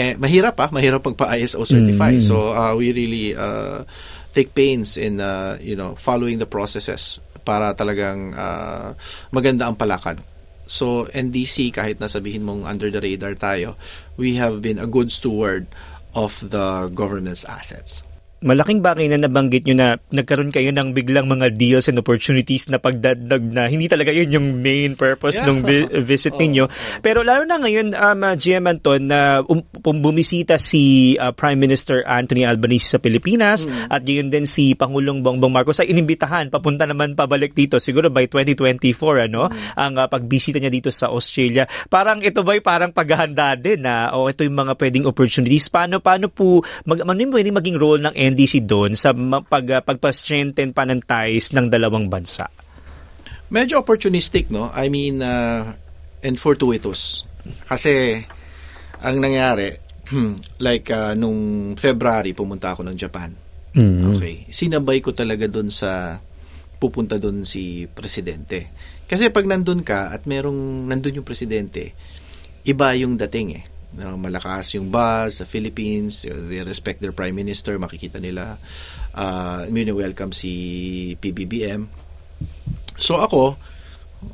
Eh, 0.00 0.16
mahirap 0.16 0.56
pa, 0.56 0.64
ah, 0.64 0.70
mahirap 0.72 1.04
pagpa-ISO 1.04 1.60
certify. 1.68 2.16
Mm-hmm. 2.16 2.24
So, 2.24 2.56
uh, 2.56 2.72
we 2.72 2.88
really 2.96 3.36
uh, 3.36 3.84
take 4.32 4.56
pains 4.56 4.96
in, 4.96 5.20
uh, 5.20 5.60
you 5.60 5.76
know, 5.76 5.92
following 6.00 6.40
the 6.40 6.48
processes 6.48 7.20
para 7.44 7.76
talagang 7.76 8.32
uh, 8.32 8.96
maganda 9.28 9.68
ang 9.68 9.76
palakad. 9.76 10.24
So, 10.64 11.04
NDC, 11.12 11.76
kahit 11.76 12.00
nasabihin 12.00 12.48
mong 12.48 12.64
under 12.64 12.88
the 12.88 13.04
radar 13.04 13.36
tayo, 13.36 13.76
we 14.16 14.40
have 14.40 14.64
been 14.64 14.80
a 14.80 14.88
good 14.88 15.12
steward 15.12 15.68
of 16.16 16.40
the 16.40 16.88
government's 16.96 17.44
assets 17.44 18.00
malaking 18.40 18.80
bagay 18.80 19.04
na 19.12 19.20
nabanggit 19.20 19.68
nyo 19.68 19.76
na 19.76 19.88
nagkaroon 20.08 20.48
kayo 20.48 20.72
ng 20.72 20.96
biglang 20.96 21.28
mga 21.28 21.52
deals 21.60 21.92
and 21.92 22.00
opportunities 22.00 22.72
na 22.72 22.80
pagdadag 22.80 23.44
na 23.44 23.68
hindi 23.68 23.84
talaga 23.84 24.08
yun 24.08 24.32
yung 24.32 24.48
main 24.64 24.96
purpose 24.96 25.40
yeah. 25.40 25.46
ng 25.48 25.58
vi- 25.60 25.90
visit 26.10 26.34
ninyo. 26.40 26.64
Oh, 26.64 26.72
oh. 26.72 27.00
Pero 27.04 27.20
lalo 27.20 27.44
na 27.44 27.60
ngayon, 27.60 27.92
um, 27.92 28.20
uh, 28.24 28.34
GM 28.34 28.64
Anton, 28.64 29.12
na 29.12 29.44
um, 29.44 29.60
bumisita 29.80 30.56
si 30.56 31.14
uh, 31.20 31.36
Prime 31.36 31.60
Minister 31.60 32.00
Anthony 32.08 32.48
Albanese 32.48 32.96
sa 32.96 32.98
Pilipinas 32.98 33.68
mm. 33.68 33.92
at 33.92 34.02
yun 34.08 34.32
din 34.32 34.48
si 34.48 34.72
Pangulong 34.72 35.20
Bongbong 35.20 35.52
Marcos 35.52 35.82
ay 35.84 35.92
inimbitahan 35.92 36.48
papunta 36.48 36.88
naman 36.88 37.12
pabalik 37.12 37.52
dito 37.52 37.76
siguro 37.76 38.08
by 38.08 38.24
2024 38.28 39.28
ano 39.28 39.52
mm. 39.52 39.76
ang 39.76 39.94
uh, 40.00 40.08
pagbisita 40.08 40.56
niya 40.56 40.72
dito 40.72 40.88
sa 40.88 41.12
Australia. 41.12 41.68
Parang 41.92 42.24
ito 42.24 42.40
ba'y 42.40 42.64
parang 42.64 42.88
paghahanda 42.88 43.52
din 43.60 43.84
na 43.84 44.16
o 44.16 44.24
oh, 44.24 44.32
ito 44.32 44.48
yung 44.48 44.56
mga 44.56 44.80
pwedeng 44.80 45.04
opportunities. 45.04 45.68
Paano 45.68 46.00
paano 46.00 46.32
po 46.32 46.64
mag, 46.88 47.04
ano 47.04 47.20
yung 47.20 47.34
pwedeng 47.36 47.56
maging 47.60 47.76
role 47.76 48.00
ng 48.00 48.14
NDC 48.30 48.64
doon 48.64 48.94
sa 48.94 49.10
pag, 49.46 49.66
uh, 49.66 49.82
pagpa-strengthen 49.82 50.70
pa 50.70 50.86
ng 50.86 51.02
ties 51.02 51.50
ng 51.50 51.66
dalawang 51.66 52.06
bansa? 52.06 52.46
Medyo 53.50 53.82
opportunistic, 53.82 54.48
no? 54.48 54.70
I 54.70 54.86
mean, 54.86 55.20
uh, 55.20 55.74
and 56.22 56.36
fortuitous. 56.38 57.26
Kasi, 57.66 58.22
ang 59.02 59.16
nangyari, 59.18 59.74
like, 60.66 60.86
uh, 60.94 61.18
nung 61.18 61.74
February, 61.74 62.30
pumunta 62.32 62.72
ako 62.72 62.86
ng 62.86 62.96
Japan. 62.96 63.34
Mm-hmm. 63.74 64.06
Okay. 64.14 64.34
Sinabay 64.50 65.02
ko 65.02 65.10
talaga 65.10 65.50
doon 65.50 65.70
sa 65.70 66.22
pupunta 66.78 67.18
doon 67.18 67.42
si 67.42 67.90
presidente. 67.90 68.70
Kasi 69.10 69.28
pag 69.34 69.44
nandun 69.44 69.82
ka 69.82 70.14
at 70.14 70.24
merong 70.24 70.86
nandun 70.86 71.22
yung 71.22 71.26
presidente, 71.26 71.92
iba 72.62 72.94
yung 72.94 73.18
dating 73.18 73.58
eh 73.58 73.64
uh, 73.98 74.16
malakas 74.16 74.74
yung 74.78 74.90
buzz 74.92 75.42
sa 75.42 75.44
Philippines, 75.48 76.22
they 76.22 76.62
respect 76.62 77.00
their 77.02 77.14
prime 77.14 77.34
minister, 77.34 77.78
makikita 77.78 78.22
nila 78.22 78.58
uh, 79.14 79.66
welcome 79.70 80.30
si 80.30 81.16
PBBM. 81.18 81.88
So 83.00 83.16
ako, 83.18 83.56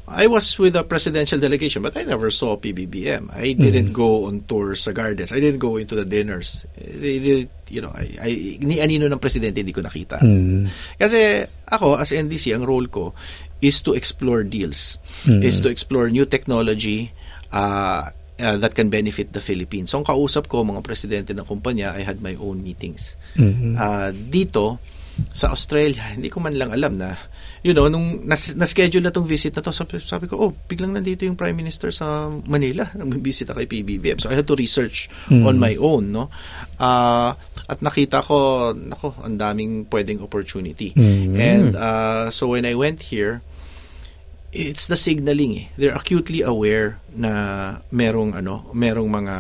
I 0.09 0.27
was 0.27 0.59
with 0.59 0.75
a 0.75 0.83
presidential 0.83 1.39
delegation 1.39 1.83
but 1.83 1.97
I 1.97 2.03
never 2.03 2.31
saw 2.31 2.59
PBBM. 2.59 3.31
I 3.31 3.55
didn't 3.55 3.95
mm-hmm. 3.95 4.03
go 4.03 4.27
on 4.27 4.43
tours 4.43 4.83
sa 4.83 4.91
gardens. 4.91 5.31
I 5.31 5.39
didn't 5.39 5.63
go 5.63 5.79
into 5.79 5.95
the 5.95 6.05
dinners. 6.05 6.67
They 6.75 7.19
did, 7.23 7.49
you 7.71 7.81
know, 7.81 7.95
I, 7.95 8.19
I, 8.19 8.31
ni 8.61 8.83
anino 8.83 9.07
ng 9.07 9.23
presidente 9.23 9.63
hindi 9.63 9.73
ko 9.73 9.87
nakita. 9.87 10.19
Mm-hmm. 10.19 10.99
Kasi 10.99 11.47
ako 11.71 12.03
as 12.03 12.11
NDC, 12.11 12.51
ang 12.55 12.67
role 12.67 12.91
ko 12.91 13.15
is 13.63 13.79
to 13.83 13.95
explore 13.95 14.43
deals. 14.43 14.99
Mm-hmm. 15.23 15.47
Is 15.47 15.63
to 15.63 15.71
explore 15.71 16.11
new 16.11 16.27
technology, 16.27 17.15
uh, 17.55 18.11
uh, 18.41 18.57
that 18.61 18.75
can 18.75 18.89
benefit 18.89 19.33
the 19.33 19.41
Philippines. 19.41 19.91
So, 19.91 20.01
ang 20.01 20.07
kausap 20.07 20.49
ko, 20.49 20.65
mga 20.65 20.83
presidente 20.85 21.33
ng 21.33 21.45
kumpanya, 21.45 21.97
I 21.97 22.05
had 22.05 22.21
my 22.21 22.37
own 22.37 22.63
meetings. 22.63 23.17
Mm-hmm. 23.37 23.73
Uh, 23.77 24.11
dito, 24.13 24.79
sa 25.33 25.49
Australia, 25.49 26.13
hindi 26.13 26.29
ko 26.29 26.45
man 26.45 26.61
lang 26.61 26.69
alam 26.77 27.01
na, 27.01 27.17
you 27.65 27.73
know, 27.73 27.89
nung 27.89 28.29
nas, 28.29 28.53
na-schedule 28.53 29.01
na 29.01 29.09
tong 29.09 29.25
visit 29.25 29.57
na 29.57 29.65
to, 29.65 29.73
sabi, 29.73 29.97
sabi 30.05 30.29
ko, 30.29 30.37
oh, 30.37 30.53
biglang 30.69 30.93
nandito 30.93 31.25
yung 31.25 31.41
Prime 31.41 31.57
Minister 31.57 31.89
sa 31.89 32.29
Manila, 32.45 32.93
nag-visit 32.97 33.49
kay 33.49 33.65
PBBM. 33.65 34.21
So, 34.21 34.29
I 34.29 34.37
had 34.37 34.49
to 34.49 34.57
research 34.57 35.09
mm-hmm. 35.33 35.49
on 35.49 35.57
my 35.57 35.75
own, 35.81 36.13
no? 36.13 36.29
Uh, 36.77 37.33
at 37.67 37.81
nakita 37.81 38.21
ko, 38.21 38.71
nako, 38.77 39.17
ang 39.25 39.41
daming 39.41 39.89
pwedeng 39.89 40.21
opportunity. 40.21 40.93
Mm-hmm. 40.93 41.35
And 41.41 41.71
uh, 41.75 42.29
so, 42.29 42.53
when 42.53 42.69
I 42.69 42.77
went 42.77 43.09
here, 43.09 43.41
it's 44.53 44.87
the 44.87 44.97
signaling 44.97 45.53
eh. 45.57 45.65
They're 45.77 45.95
acutely 45.95 46.43
aware 46.43 46.99
na 47.15 47.83
merong 47.93 48.37
ano, 48.37 48.71
merong 48.73 49.11
mga 49.11 49.37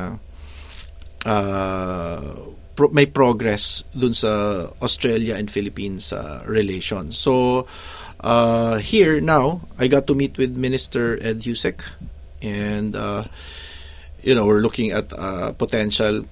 uh, 1.26 2.34
pro- 2.74 2.92
may 2.92 3.06
progress 3.06 3.82
dun 3.96 4.14
sa 4.14 4.66
Australia 4.82 5.34
and 5.34 5.50
Philippines 5.50 6.12
uh, 6.12 6.42
relations. 6.46 7.16
So 7.16 7.66
uh, 8.20 8.78
here 8.78 9.20
now, 9.20 9.66
I 9.78 9.88
got 9.88 10.06
to 10.06 10.14
meet 10.14 10.38
with 10.38 10.56
Minister 10.56 11.18
Ed 11.20 11.42
Husek 11.42 11.82
and 12.42 12.94
uh, 12.94 13.24
you 14.22 14.34
know, 14.34 14.44
we're 14.44 14.60
looking 14.60 14.90
at 14.90 15.12
uh, 15.12 15.52
potential 15.52 16.26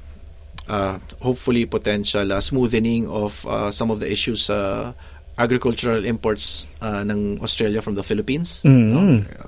uh, 0.68 0.98
hopefully 1.20 1.66
potential 1.66 2.32
uh, 2.32 2.40
smoothening 2.40 3.08
of 3.08 3.46
uh, 3.46 3.70
some 3.70 3.90
of 3.90 4.00
the 4.00 4.10
issues 4.10 4.48
uh, 4.48 4.92
agricultural 5.34 6.06
imports 6.06 6.66
uh, 6.78 7.02
ng 7.02 7.42
Australia 7.42 7.82
from 7.82 7.98
the 7.98 8.06
Philippines. 8.06 8.62
Mm-hmm. 8.62 8.90
No? 8.94 9.00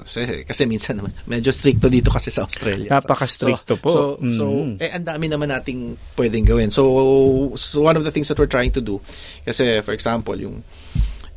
Kasi, 0.02 0.42
kasi 0.42 0.66
minsan 0.66 0.98
naman, 0.98 1.14
medyo 1.30 1.54
stricto 1.54 1.86
dito 1.86 2.10
kasi 2.10 2.34
sa 2.34 2.42
Australia. 2.42 2.90
Napaka-stricto 2.90 3.78
so, 3.78 3.82
po. 3.82 3.90
So, 3.94 4.02
mm-hmm. 4.18 4.38
so 4.38 4.44
eh, 4.82 4.90
ang 4.90 5.06
dami 5.06 5.30
naman 5.30 5.54
nating 5.54 5.94
pwedeng 6.18 6.46
gawin. 6.46 6.70
So, 6.74 7.54
so, 7.54 7.86
one 7.86 7.94
of 7.94 8.02
the 8.02 8.10
things 8.10 8.26
that 8.28 8.38
we're 8.38 8.50
trying 8.50 8.74
to 8.74 8.82
do, 8.82 8.98
kasi 9.46 9.78
for 9.86 9.94
example, 9.94 10.34
yung 10.34 10.66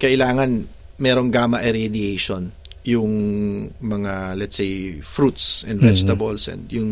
kailangan 0.01 0.65
merong 0.97 1.29
gamma 1.29 1.61
irradiation 1.61 2.51
yung 2.87 3.11
mga 3.83 4.39
let's 4.39 4.55
say 4.55 4.97
fruits 5.03 5.67
and 5.67 5.79
mm-hmm. 5.79 5.91
vegetables 5.91 6.47
mm-hmm. 6.47 6.63
and 6.63 6.73
yung 6.73 6.89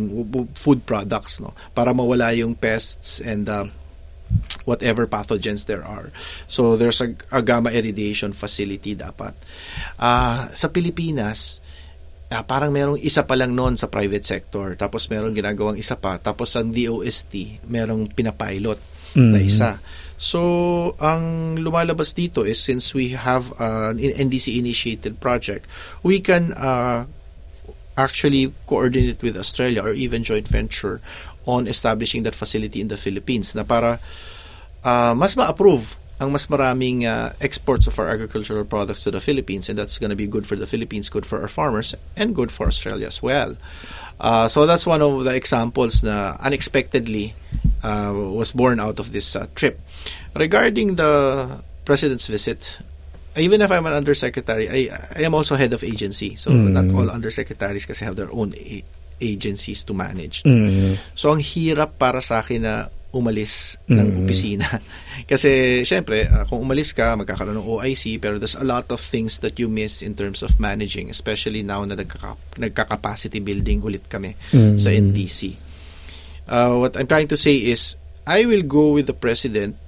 food 0.54 0.84
products 0.84 1.40
no 1.40 1.56
para 1.72 1.96
mawala 1.96 2.36
yung 2.36 2.54
pests 2.54 3.24
and 3.24 3.48
uh, 3.48 3.64
whatever 4.68 5.08
pathogens 5.08 5.64
there 5.64 5.88
are. 5.88 6.12
So 6.52 6.76
there's 6.76 7.00
a, 7.00 7.16
a 7.32 7.40
gamma 7.40 7.72
irradiation 7.72 8.36
facility 8.36 9.00
dapat. 9.00 9.32
Uh, 9.96 10.52
sa 10.52 10.68
Pilipinas, 10.68 11.64
uh, 12.28 12.44
parang 12.44 12.76
merong 12.76 13.00
isa 13.00 13.24
pa 13.24 13.40
lang 13.40 13.56
noon 13.56 13.80
sa 13.80 13.88
private 13.88 14.28
sector. 14.28 14.76
Tapos 14.76 15.08
merong 15.08 15.32
ginagawang 15.32 15.80
isa 15.80 15.96
pa. 15.96 16.20
Tapos 16.20 16.52
ang 16.60 16.76
DOST, 16.76 17.64
merong 17.64 18.12
pinapilot 18.12 18.78
mm-hmm. 19.16 19.32
na 19.32 19.40
isa. 19.40 19.80
So, 20.18 20.98
ang 20.98 21.56
lumalabas 21.62 22.18
dito 22.18 22.42
is 22.42 22.58
since 22.58 22.98
we 22.98 23.14
have 23.14 23.54
an 23.62 24.02
NDC-initiated 24.02 25.22
project, 25.22 25.70
we 26.02 26.20
can 26.20 26.58
uh, 26.58 27.06
actually 27.94 28.50
coordinate 28.66 29.22
with 29.22 29.38
Australia 29.38 29.86
or 29.86 29.94
even 29.94 30.26
joint 30.26 30.50
venture 30.50 31.06
on 31.46 31.70
establishing 31.70 32.26
that 32.26 32.34
facility 32.34 32.82
in 32.82 32.90
the 32.90 32.98
Philippines 32.98 33.54
na 33.54 33.62
para 33.62 34.02
uh, 34.88 35.12
mas 35.12 35.36
ma-approve 35.36 36.00
ang 36.18 36.34
mas 36.34 36.50
maraming 36.50 37.06
uh, 37.06 37.30
exports 37.38 37.86
of 37.86 37.94
our 38.00 38.10
agricultural 38.10 38.66
products 38.66 39.06
to 39.06 39.12
the 39.12 39.22
Philippines 39.22 39.70
and 39.70 39.78
that's 39.78 40.00
going 40.02 40.10
to 40.10 40.18
be 40.18 40.26
good 40.26 40.48
for 40.48 40.56
the 40.58 40.66
Philippines, 40.66 41.14
good 41.14 41.28
for 41.28 41.42
our 41.42 41.52
farmers 41.52 41.94
and 42.18 42.34
good 42.34 42.50
for 42.50 42.66
Australia 42.66 43.06
as 43.06 43.22
well. 43.22 43.54
Uh, 44.18 44.50
so 44.50 44.66
that's 44.66 44.88
one 44.90 45.06
of 45.06 45.30
the 45.30 45.36
examples 45.38 46.02
na 46.02 46.34
unexpectedly 46.42 47.38
uh, 47.86 48.10
was 48.10 48.50
born 48.50 48.82
out 48.82 48.98
of 48.98 49.14
this 49.14 49.36
uh, 49.38 49.46
trip. 49.54 49.78
Regarding 50.34 50.98
the 50.98 51.62
president's 51.86 52.26
visit, 52.26 52.82
even 53.38 53.62
if 53.62 53.70
I'm 53.70 53.86
an 53.86 53.94
undersecretary, 53.94 54.66
I, 54.66 54.90
I 55.14 55.22
am 55.22 55.38
also 55.38 55.54
head 55.54 55.72
of 55.74 55.84
agency. 55.84 56.34
So 56.36 56.50
mm. 56.50 56.74
not 56.74 56.90
all 56.98 57.14
undersecretaries 57.14 57.86
kasi 57.86 58.06
have 58.06 58.18
their 58.18 58.34
own 58.34 58.58
agencies 59.22 59.84
to 59.86 59.94
manage. 59.94 60.42
Mm-hmm. 60.42 60.98
So 61.14 61.30
ang 61.30 61.46
hirap 61.46 62.02
para 62.02 62.26
sa 62.26 62.42
akin 62.42 62.66
na 62.66 62.90
umalis 63.16 63.80
ng 63.88 63.98
mm-hmm. 63.98 64.20
opisina. 64.24 64.68
Kasi 65.32 65.82
syempre, 65.88 66.28
uh, 66.28 66.44
kung 66.46 66.60
umalis 66.62 66.92
ka, 66.92 67.16
magkakaroon 67.16 67.58
ng 67.58 67.68
OIC, 67.68 68.20
pero 68.20 68.38
there's 68.38 68.60
a 68.60 68.68
lot 68.68 68.88
of 68.92 69.00
things 69.00 69.40
that 69.40 69.56
you 69.58 69.72
miss 69.72 70.04
in 70.04 70.14
terms 70.14 70.44
of 70.44 70.60
managing, 70.60 71.10
especially 71.10 71.64
now 71.64 71.82
na 71.88 71.96
nagkaka- 71.96 72.40
nagka-capacity 72.60 73.40
building 73.40 73.80
ulit 73.82 74.06
kami 74.12 74.36
mm-hmm. 74.52 74.78
sa 74.78 74.92
NDC. 74.92 75.56
Uh, 76.48 76.80
what 76.80 76.96
I'm 76.96 77.08
trying 77.08 77.28
to 77.32 77.40
say 77.40 77.58
is, 77.58 77.96
I 78.28 78.44
will 78.44 78.64
go 78.64 78.92
with 78.92 79.08
the 79.08 79.16
president 79.16 79.80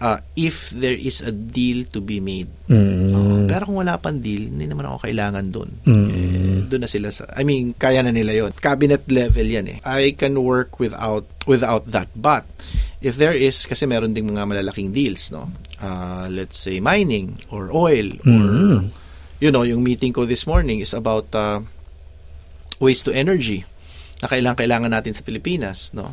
uh, 0.00 0.18
if 0.38 0.70
there 0.70 0.94
is 0.94 1.20
a 1.20 1.30
deal 1.30 1.84
to 1.92 2.00
be 2.00 2.22
made. 2.22 2.48
Mm. 2.70 3.14
Uh, 3.14 3.40
pero 3.50 3.66
kung 3.66 3.78
wala 3.82 3.98
pang 3.98 4.18
deal, 4.18 4.50
hindi 4.50 4.66
naman 4.66 4.86
ako 4.86 4.98
kailangan 5.02 5.44
doon. 5.50 5.70
Mm. 5.86 6.08
Eh, 6.10 6.37
doon 6.66 6.82
na 6.82 6.90
sila 6.90 7.14
sa 7.14 7.30
I 7.30 7.46
mean, 7.46 7.78
kaya 7.78 8.02
na 8.02 8.10
nila 8.10 8.34
'yon. 8.34 8.50
Cabinet 8.58 9.06
level 9.06 9.46
'yan 9.46 9.70
eh. 9.70 9.78
I 9.86 10.18
can 10.18 10.34
work 10.42 10.82
without 10.82 11.30
without 11.46 11.86
that. 11.94 12.10
But 12.18 12.42
If 12.98 13.14
there 13.14 13.30
is, 13.30 13.62
kasi 13.62 13.86
meron 13.86 14.10
ding 14.10 14.26
mga 14.26 14.42
malalaking 14.42 14.90
deals, 14.90 15.30
no? 15.30 15.54
Uh, 15.78 16.26
let's 16.26 16.58
say 16.58 16.82
mining 16.82 17.38
or 17.46 17.70
oil 17.70 18.10
or, 18.26 18.42
Mm. 18.42 18.90
you 19.38 19.54
know, 19.54 19.62
yung 19.62 19.86
meeting 19.86 20.10
ko 20.10 20.26
this 20.26 20.50
morning 20.50 20.82
is 20.82 20.90
about 20.90 21.30
uh, 21.30 21.62
waste 22.82 23.06
to 23.06 23.14
energy 23.14 23.62
na 24.18 24.26
kailangan 24.26 24.58
kailangan 24.58 24.90
natin 24.90 25.14
sa 25.14 25.22
Pilipinas, 25.22 25.94
no? 25.94 26.10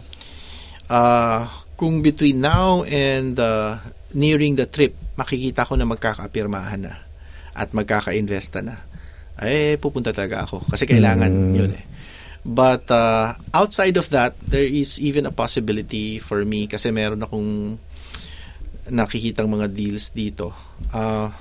Uh, 0.86 1.50
kung 1.74 2.06
between 2.06 2.38
now 2.38 2.86
and 2.86 3.42
uh, 3.42 3.82
nearing 4.14 4.54
the 4.54 4.70
trip, 4.70 4.94
makikita 5.18 5.66
ko 5.66 5.74
na 5.74 5.90
magkakaapirmahan 5.90 6.86
na 6.86 7.02
at 7.58 7.74
magkaka-investa 7.74 8.62
na. 8.62 8.78
Eh, 9.40 9.76
pupunta 9.76 10.16
talaga 10.16 10.48
ako. 10.48 10.64
Kasi 10.68 10.88
kailangan 10.88 11.32
Mm. 11.32 11.56
yun 11.56 11.72
eh. 11.76 11.86
But 12.46 12.86
uh, 12.94 13.34
outside 13.52 13.98
of 13.98 14.14
that, 14.14 14.38
there 14.40 14.64
is 14.64 15.02
even 15.02 15.26
a 15.26 15.34
possibility 15.34 16.22
for 16.22 16.46
me 16.46 16.70
kasi 16.70 16.94
meron 16.94 17.26
akong 17.26 17.82
nakikitang 18.86 19.50
mga 19.50 19.74
deals 19.74 20.14
dito. 20.14 20.54
Uh, 20.94 21.34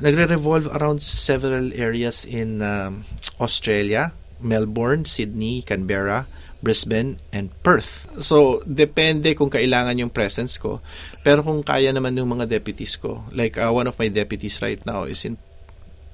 nagre-revolve 0.00 0.64
around 0.72 1.04
several 1.04 1.76
areas 1.76 2.24
in 2.24 2.64
um, 2.64 3.04
Australia, 3.36 4.16
Melbourne, 4.40 5.04
Sydney, 5.04 5.60
Canberra, 5.60 6.24
Brisbane, 6.64 7.20
and 7.32 7.52
Perth. 7.60 8.08
So, 8.24 8.64
depende 8.64 9.36
kung 9.36 9.52
kailangan 9.52 10.00
yung 10.00 10.08
presence 10.08 10.56
ko. 10.56 10.80
Pero 11.20 11.44
kung 11.44 11.60
kaya 11.60 11.92
naman 11.92 12.16
yung 12.16 12.32
mga 12.32 12.48
deputies 12.48 12.96
ko, 12.96 13.28
like 13.32 13.60
uh, 13.60 13.68
one 13.68 13.84
of 13.84 14.00
my 14.00 14.08
deputies 14.08 14.56
right 14.64 14.80
now 14.88 15.04
is 15.04 15.20
in 15.28 15.36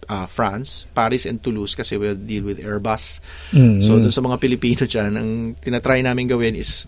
uh, 0.08 0.26
France, 0.26 0.86
Paris 0.94 1.26
and 1.26 1.42
Toulouse 1.42 1.74
kasi 1.74 1.96
we'll 1.96 2.18
deal 2.18 2.44
with 2.46 2.58
Airbus. 2.62 3.20
Mm. 3.52 3.82
So, 3.82 3.98
dun 3.98 4.14
sa 4.14 4.22
mga 4.22 4.40
Pilipino 4.40 4.82
dyan, 4.86 5.12
ang 5.14 5.30
tinatry 5.58 6.02
namin 6.02 6.26
gawin 6.26 6.54
is 6.56 6.86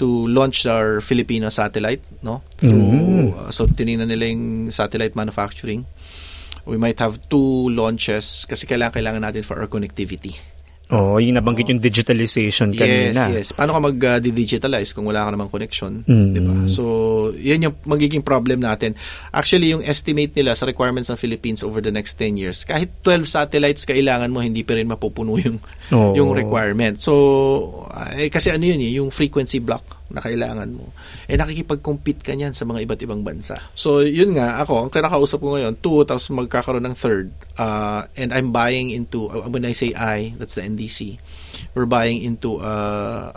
to 0.00 0.26
launch 0.30 0.64
our 0.64 1.04
Filipino 1.04 1.52
satellite, 1.52 2.00
no? 2.24 2.40
Through, 2.56 3.36
uh, 3.36 3.50
so, 3.52 3.68
tinignan 3.68 4.08
nila 4.08 4.24
yung 4.30 4.72
satellite 4.72 5.14
manufacturing. 5.14 5.84
We 6.64 6.76
might 6.76 7.00
have 7.00 7.18
two 7.28 7.72
launches 7.72 8.44
kasi 8.46 8.68
kailangan 8.68 8.94
kailangan 9.00 9.22
natin 9.24 9.42
for 9.42 9.58
our 9.58 9.68
connectivity. 9.68 10.38
Oh, 10.90 11.22
yung 11.22 11.38
nabanggit 11.38 11.70
yung 11.70 11.78
digitalization 11.78 12.74
kanina. 12.74 13.30
Yes, 13.30 13.34
yes. 13.34 13.48
Paano 13.54 13.78
ka 13.78 13.80
mag-digitalize 13.94 14.90
kung 14.90 15.06
wala 15.06 15.22
ka 15.22 15.30
namang 15.30 15.46
connection? 15.46 16.02
Mm. 16.02 16.30
Diba? 16.34 16.54
So, 16.66 16.82
yan 17.38 17.62
yung 17.62 17.74
magiging 17.86 18.26
problem 18.26 18.58
natin. 18.58 18.98
Actually, 19.30 19.70
yung 19.70 19.86
estimate 19.86 20.34
nila 20.34 20.58
sa 20.58 20.66
requirements 20.66 21.06
ng 21.06 21.14
Philippines 21.14 21.62
over 21.62 21.78
the 21.78 21.94
next 21.94 22.18
10 22.18 22.34
years, 22.34 22.66
kahit 22.66 22.90
12 23.06 23.22
satellites 23.22 23.86
kailangan 23.86 24.34
mo, 24.34 24.42
hindi 24.42 24.66
pa 24.66 24.74
rin 24.74 24.90
mapupuno 24.90 25.38
yung, 25.38 25.62
Oo. 25.94 26.18
yung 26.18 26.34
requirement. 26.34 26.98
So, 26.98 27.86
eh, 28.18 28.26
kasi 28.26 28.50
ano 28.50 28.66
yun 28.66 28.82
eh, 28.82 28.98
yung 28.98 29.14
frequency 29.14 29.62
block 29.62 29.99
na 30.10 30.20
kailangan 30.22 30.70
mo. 30.74 30.90
Eh, 31.30 31.38
nakikipag-compete 31.38 32.22
ka 32.22 32.34
niyan 32.34 32.54
sa 32.54 32.66
mga 32.66 32.86
iba't 32.86 33.00
ibang 33.06 33.22
bansa. 33.22 33.58
So, 33.78 34.02
yun 34.02 34.34
nga, 34.34 34.58
ako, 34.62 34.86
ang 34.86 34.90
kinakausap 34.90 35.38
ko 35.38 35.54
ngayon, 35.54 35.78
two, 35.78 36.02
tapos 36.02 36.30
magkakaroon 36.34 36.86
ng 36.90 36.96
third. 36.98 37.30
Uh, 37.54 38.06
and 38.18 38.34
I'm 38.34 38.50
buying 38.50 38.90
into, 38.90 39.30
uh, 39.30 39.46
when 39.46 39.62
I 39.64 39.72
say 39.72 39.94
I, 39.94 40.34
that's 40.36 40.58
the 40.58 40.66
NDC, 40.66 41.18
we're 41.74 41.88
buying 41.88 42.22
into 42.22 42.58
uh, 42.58 43.32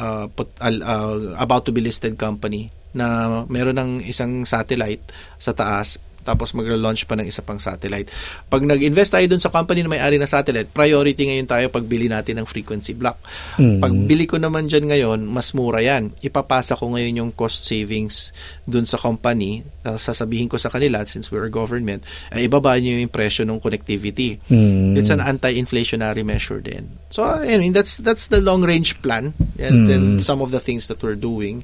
uh, 0.00 0.26
pot, 0.32 0.48
uh, 0.60 0.72
uh, 0.72 1.16
about 1.36 1.64
to 1.68 1.72
be 1.72 1.84
listed 1.84 2.16
company 2.16 2.72
na 2.96 3.44
meron 3.52 3.76
ng 3.76 3.92
isang 4.08 4.48
satellite 4.48 5.04
sa 5.36 5.52
taas 5.52 6.00
tapos 6.26 6.50
magla-launch 6.52 7.06
pa 7.06 7.14
ng 7.14 7.30
isa 7.30 7.46
pang 7.46 7.62
satellite. 7.62 8.10
Pag 8.50 8.66
nag-invest 8.66 9.14
tayo 9.14 9.26
dun 9.30 9.38
sa 9.38 9.54
company 9.54 9.86
na 9.86 9.94
may-ari 9.94 10.18
ng 10.18 10.26
satellite, 10.26 10.74
priority 10.74 11.30
ngayon 11.30 11.46
tayo 11.46 11.70
pagbili 11.70 12.10
natin 12.10 12.42
ng 12.42 12.46
frequency 12.50 12.92
block. 12.92 13.22
Mm. 13.62 13.78
Pag 13.78 13.92
bili 14.10 14.26
ko 14.26 14.42
naman 14.42 14.66
dyan 14.66 14.90
ngayon, 14.90 15.22
mas 15.22 15.54
mura 15.54 15.78
yan. 15.78 16.10
Ipapasa 16.18 16.74
ko 16.74 16.90
ngayon 16.90 17.22
yung 17.22 17.30
cost 17.30 17.62
savings 17.62 18.34
dun 18.66 18.82
sa 18.84 18.98
company. 18.98 19.62
Tapos 19.86 20.02
sasabihin 20.02 20.50
ko 20.50 20.58
sa 20.58 20.66
kanila, 20.66 21.06
since 21.06 21.30
we're 21.30 21.46
a 21.46 21.52
government, 21.52 22.02
ay 22.34 22.50
ibaba 22.50 22.74
nyo 22.76 22.98
yung 22.98 23.12
presyo 23.12 23.46
ng 23.46 23.62
connectivity. 23.62 24.42
Mm. 24.50 24.98
It's 24.98 25.14
an 25.14 25.22
anti-inflationary 25.22 26.26
measure 26.26 26.58
din. 26.58 26.98
So, 27.14 27.22
I 27.22 27.54
mean, 27.56 27.70
that's 27.70 28.02
that's 28.02 28.26
the 28.26 28.42
long-range 28.42 28.98
plan. 28.98 29.38
And 29.62 29.76
Mm. 29.76 29.86
then 29.86 30.02
some 30.18 30.42
of 30.42 30.50
the 30.50 30.58
things 30.58 30.90
that 30.90 30.98
we're 31.04 31.14
doing. 31.14 31.62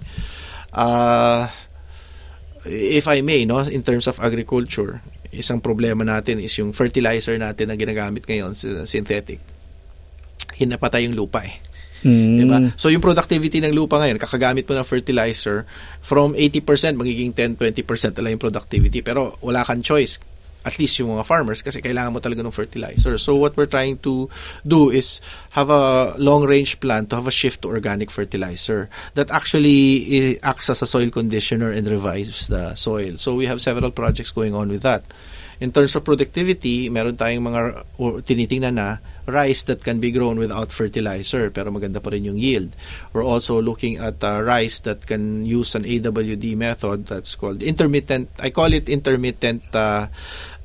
Uh, 0.70 1.48
if 2.66 3.07
I 3.09 3.20
may, 3.22 3.44
no, 3.44 3.62
in 3.64 3.83
terms 3.83 4.07
of 4.07 4.18
agriculture, 4.22 5.03
isang 5.33 5.59
problema 5.64 6.05
natin 6.05 6.38
is 6.38 6.53
yung 6.61 6.77
fertilizer 6.77 7.35
natin 7.40 7.72
na 7.72 7.77
ginagamit 7.77 8.27
ngayon, 8.29 8.53
synthetic. 8.85 9.40
Hinapatay 10.55 11.09
yung 11.09 11.16
lupa 11.16 11.42
eh. 11.42 11.57
Mm. 12.03 12.37
Diba? 12.42 12.59
So 12.75 12.90
yung 12.90 13.01
productivity 13.01 13.62
ng 13.62 13.72
lupa 13.72 14.03
ngayon, 14.03 14.18
kakagamit 14.18 14.66
mo 14.66 14.75
ng 14.75 14.87
fertilizer, 14.87 15.64
from 16.03 16.35
80% 16.35 16.98
magiging 16.98 17.31
10-20% 17.33 18.18
na 18.18 18.20
lang 18.27 18.31
yung 18.37 18.42
productivity. 18.42 19.01
Pero 19.01 19.38
wala 19.40 19.62
kang 19.62 19.81
choice. 19.81 20.18
At 20.64 20.79
least 20.79 20.98
yung 20.98 21.14
mga 21.14 21.27
farmers 21.27 21.62
kasi 21.62 21.83
kailangan 21.83 22.12
mo 22.14 22.20
talaga 22.22 22.42
ng 22.42 22.55
fertilizer. 22.55 23.18
So 23.18 23.35
what 23.37 23.57
we're 23.57 23.70
trying 23.70 23.98
to 24.07 24.31
do 24.66 24.90
is 24.90 25.20
have 25.59 25.70
a 25.70 26.14
long-range 26.18 26.79
plan 26.81 27.07
to 27.11 27.16
have 27.16 27.27
a 27.27 27.35
shift 27.35 27.62
to 27.62 27.68
organic 27.68 28.11
fertilizer 28.11 28.88
that 29.14 29.31
actually 29.31 30.07
eh, 30.11 30.38
acts 30.42 30.70
as 30.70 30.83
a 30.83 30.88
soil 30.88 31.11
conditioner 31.11 31.70
and 31.70 31.87
revives 31.87 32.48
the 32.48 32.75
soil. 32.75 33.18
So 33.18 33.35
we 33.35 33.46
have 33.46 33.61
several 33.61 33.90
projects 33.90 34.31
going 34.31 34.55
on 34.55 34.68
with 34.68 34.83
that. 34.83 35.03
In 35.62 35.70
terms 35.70 35.94
of 35.94 36.03
productivity, 36.03 36.90
meron 36.90 37.14
tayong 37.14 37.46
mga 37.46 37.87
tinitingnan 38.27 38.75
na 38.75 38.98
rice 39.26 39.62
that 39.64 39.85
can 39.85 40.00
be 40.00 40.11
grown 40.11 40.38
without 40.38 40.72
fertilizer 40.72 41.50
pero 41.50 41.70
maganda 41.70 42.02
pa 42.02 42.11
rin 42.11 42.26
yung 42.26 42.38
yield. 42.38 42.74
We're 43.12 43.26
also 43.26 43.62
looking 43.62 43.98
at 43.98 44.22
uh, 44.22 44.42
rice 44.42 44.80
that 44.82 45.06
can 45.06 45.46
use 45.46 45.74
an 45.74 45.85
AWD 45.85 46.56
method 46.56 47.06
that's 47.06 47.35
called 47.35 47.62
intermittent 47.62 48.30
I 48.38 48.50
call 48.50 48.72
it 48.72 48.88
intermittent 48.88 49.62
uh, 49.74 50.08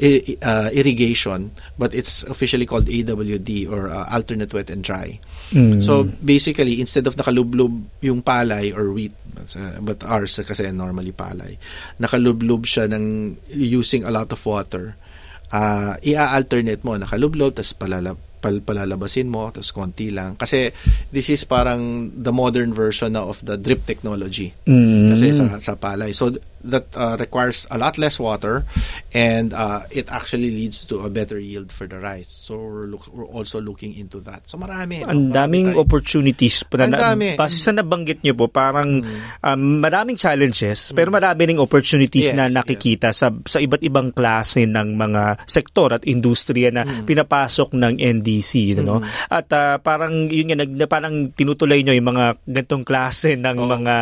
uh, 0.02 0.70
irrigation 0.74 1.52
but 1.78 1.94
it's 1.94 2.24
officially 2.24 2.66
called 2.66 2.86
AWD 2.86 3.70
or 3.70 3.90
uh, 3.90 4.10
alternate 4.10 4.54
wet 4.54 4.70
and 4.70 4.84
dry. 4.84 5.20
Mm. 5.52 5.84
So 5.84 6.04
basically 6.04 6.82
instead 6.82 7.06
of 7.06 7.16
nakalublob 7.16 7.72
yung 8.02 8.22
palay 8.22 8.76
or 8.76 8.92
wheat 8.92 9.14
uh, 9.38 9.80
but 9.82 10.04
ours 10.04 10.40
kasi 10.42 10.66
normally 10.74 11.14
palay 11.14 11.62
nakalublob 12.02 12.66
siya 12.66 12.90
ng 12.90 13.38
using 13.54 14.04
a 14.04 14.12
lot 14.12 14.34
of 14.34 14.42
water 14.46 14.98
uh, 15.52 15.96
ia-alternate 16.04 16.84
mo 16.84 16.98
nakalublob 16.98 17.56
tapos 17.56 17.74
palala, 17.76 18.16
pal, 18.38 18.62
palalabasin 18.62 19.28
mo 19.28 19.50
tapos 19.50 19.74
konti 19.74 20.14
lang. 20.14 20.38
Kasi 20.38 20.72
this 21.10 21.30
is 21.34 21.44
parang 21.44 22.14
the 22.14 22.32
modern 22.32 22.72
version 22.72 23.14
na 23.14 23.26
of 23.26 23.42
the 23.44 23.58
drip 23.58 23.84
technology. 23.86 24.54
Mm. 24.70 25.12
kasi 25.14 25.34
sa 25.34 25.46
sa 25.60 25.74
palay. 25.76 26.14
So 26.14 26.32
that 26.64 26.88
uh, 26.96 27.18
requires 27.20 27.66
a 27.72 27.78
lot 27.78 27.98
less 27.98 28.20
water 28.20 28.64
and 29.14 29.54
uh, 29.54 29.84
it 29.90 30.10
actually 30.10 30.52
leads 30.52 30.86
to 30.86 31.02
a 31.02 31.10
better 31.10 31.40
yield 31.40 31.72
for 31.72 31.88
the 31.88 31.98
rice 31.98 32.30
so 32.30 32.58
we're, 32.58 32.86
look, 32.86 33.08
we're 33.10 33.28
also 33.28 33.60
looking 33.60 33.96
into 33.96 34.20
that 34.20 34.48
so 34.48 34.58
marami 34.58 35.02
no? 35.02 35.10
Ang 35.12 35.32
Marami 35.32 35.36
daming 35.36 35.68
tayo. 35.74 35.82
opportunities. 35.84 36.56
Ang 36.68 36.94
na, 36.94 37.00
dami. 37.12 37.28
Base 37.40 37.58
sa 37.58 37.72
nabanggit 37.74 38.22
nyo 38.22 38.34
po, 38.38 38.46
parang 38.52 39.02
um, 39.42 39.62
maraming 39.82 40.20
challenges, 40.20 40.92
pero 40.94 41.10
marami 41.10 41.42
ring 41.48 41.58
Yes, 41.58 41.66
opportunities 41.66 42.30
na 42.38 42.54
nakikita 42.54 43.10
sa 43.12 43.34
sa 43.34 43.58
iba't 43.58 43.82
ibang 43.82 44.14
klase 44.14 44.70
ng 44.70 44.94
mga 44.94 45.50
sektor 45.50 45.90
at 45.90 46.06
industriya 46.06 46.70
na 46.70 46.86
pinapasok 46.86 47.74
ng 47.74 47.98
NDC. 47.98 48.78
No? 48.86 49.02
At 49.28 49.50
ah, 49.58 49.82
parang 49.82 50.30
yun 50.30 50.54
nga, 50.54 50.58
nag, 50.62 50.72
na 50.72 50.86
parang 50.86 51.34
tinutuloy 51.34 51.82
nyo 51.82 51.98
yung 51.98 52.10
mga 52.14 52.38
ganitong 52.46 52.86
klase 52.86 53.34
ng 53.34 53.58
Oo. 53.58 53.68
mga 53.68 53.96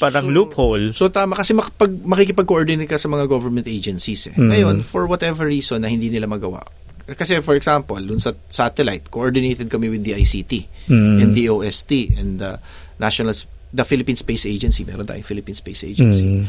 parang 0.00 0.26
so- 0.26 0.32
loophole. 0.32 0.84
So 0.96 1.12
tama 1.12 1.36
kasi 1.36 1.52
makapag, 1.52 1.85
makikipag-coordinate 1.86 2.90
ka 2.90 2.98
sa 2.98 3.08
mga 3.08 3.26
government 3.26 3.66
agencies 3.66 4.26
eh. 4.30 4.34
Mm. 4.34 4.48
Ngayon, 4.52 4.76
for 4.82 5.06
whatever 5.06 5.46
reason 5.46 5.82
na 5.82 5.88
hindi 5.88 6.10
nila 6.10 6.26
magawa. 6.26 6.62
Kasi 7.06 7.38
for 7.38 7.54
example, 7.54 8.02
dun 8.02 8.18
sa 8.18 8.34
satellite, 8.50 9.06
coordinated 9.14 9.70
kami 9.70 9.86
with 9.90 10.02
the 10.02 10.14
ICT 10.18 10.66
Mm. 10.90 11.22
and 11.22 11.30
the 11.38 11.46
OST 11.46 12.18
and 12.18 12.42
the 12.42 12.58
National 12.98 13.34
the 13.74 13.84
Philippine 13.84 14.16
Space 14.16 14.46
Agency. 14.46 14.86
Meron 14.86 15.06
tayong 15.06 15.26
Philippine 15.26 15.54
Space 15.54 15.84
Agency. 15.84 16.26
Mm. 16.26 16.44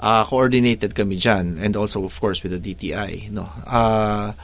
Ah, 0.00 0.26
coordinated 0.26 0.92
kami 0.92 1.16
dyan 1.16 1.56
and 1.60 1.72
also 1.78 2.02
of 2.04 2.12
course 2.18 2.42
with 2.42 2.52
the 2.52 2.60
DTI, 2.60 3.30
no. 3.30 3.46
Ah, 3.64 4.34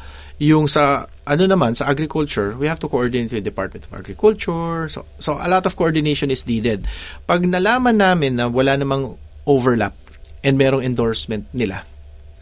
yung 0.40 0.64
sa 0.64 1.05
ano 1.29 1.44
naman 1.44 1.76
sa 1.76 1.90
agriculture, 1.92 2.57
we 2.57 2.64
have 2.64 2.81
to 2.81 2.88
coordinate 2.88 3.29
with 3.29 3.44
the 3.44 3.50
Department 3.50 3.85
of 3.85 3.92
Agriculture. 3.92 4.88
So 4.88 5.05
so 5.20 5.37
a 5.37 5.48
lot 5.50 5.68
of 5.68 5.76
coordination 5.76 6.33
is 6.33 6.48
needed. 6.48 6.88
Pag 7.29 7.44
nalaman 7.44 8.00
namin 8.00 8.40
na 8.40 8.48
wala 8.48 8.79
namang 8.81 9.20
overlap 9.44 9.92
and 10.40 10.57
merong 10.57 10.81
endorsement 10.81 11.44
nila, 11.53 11.85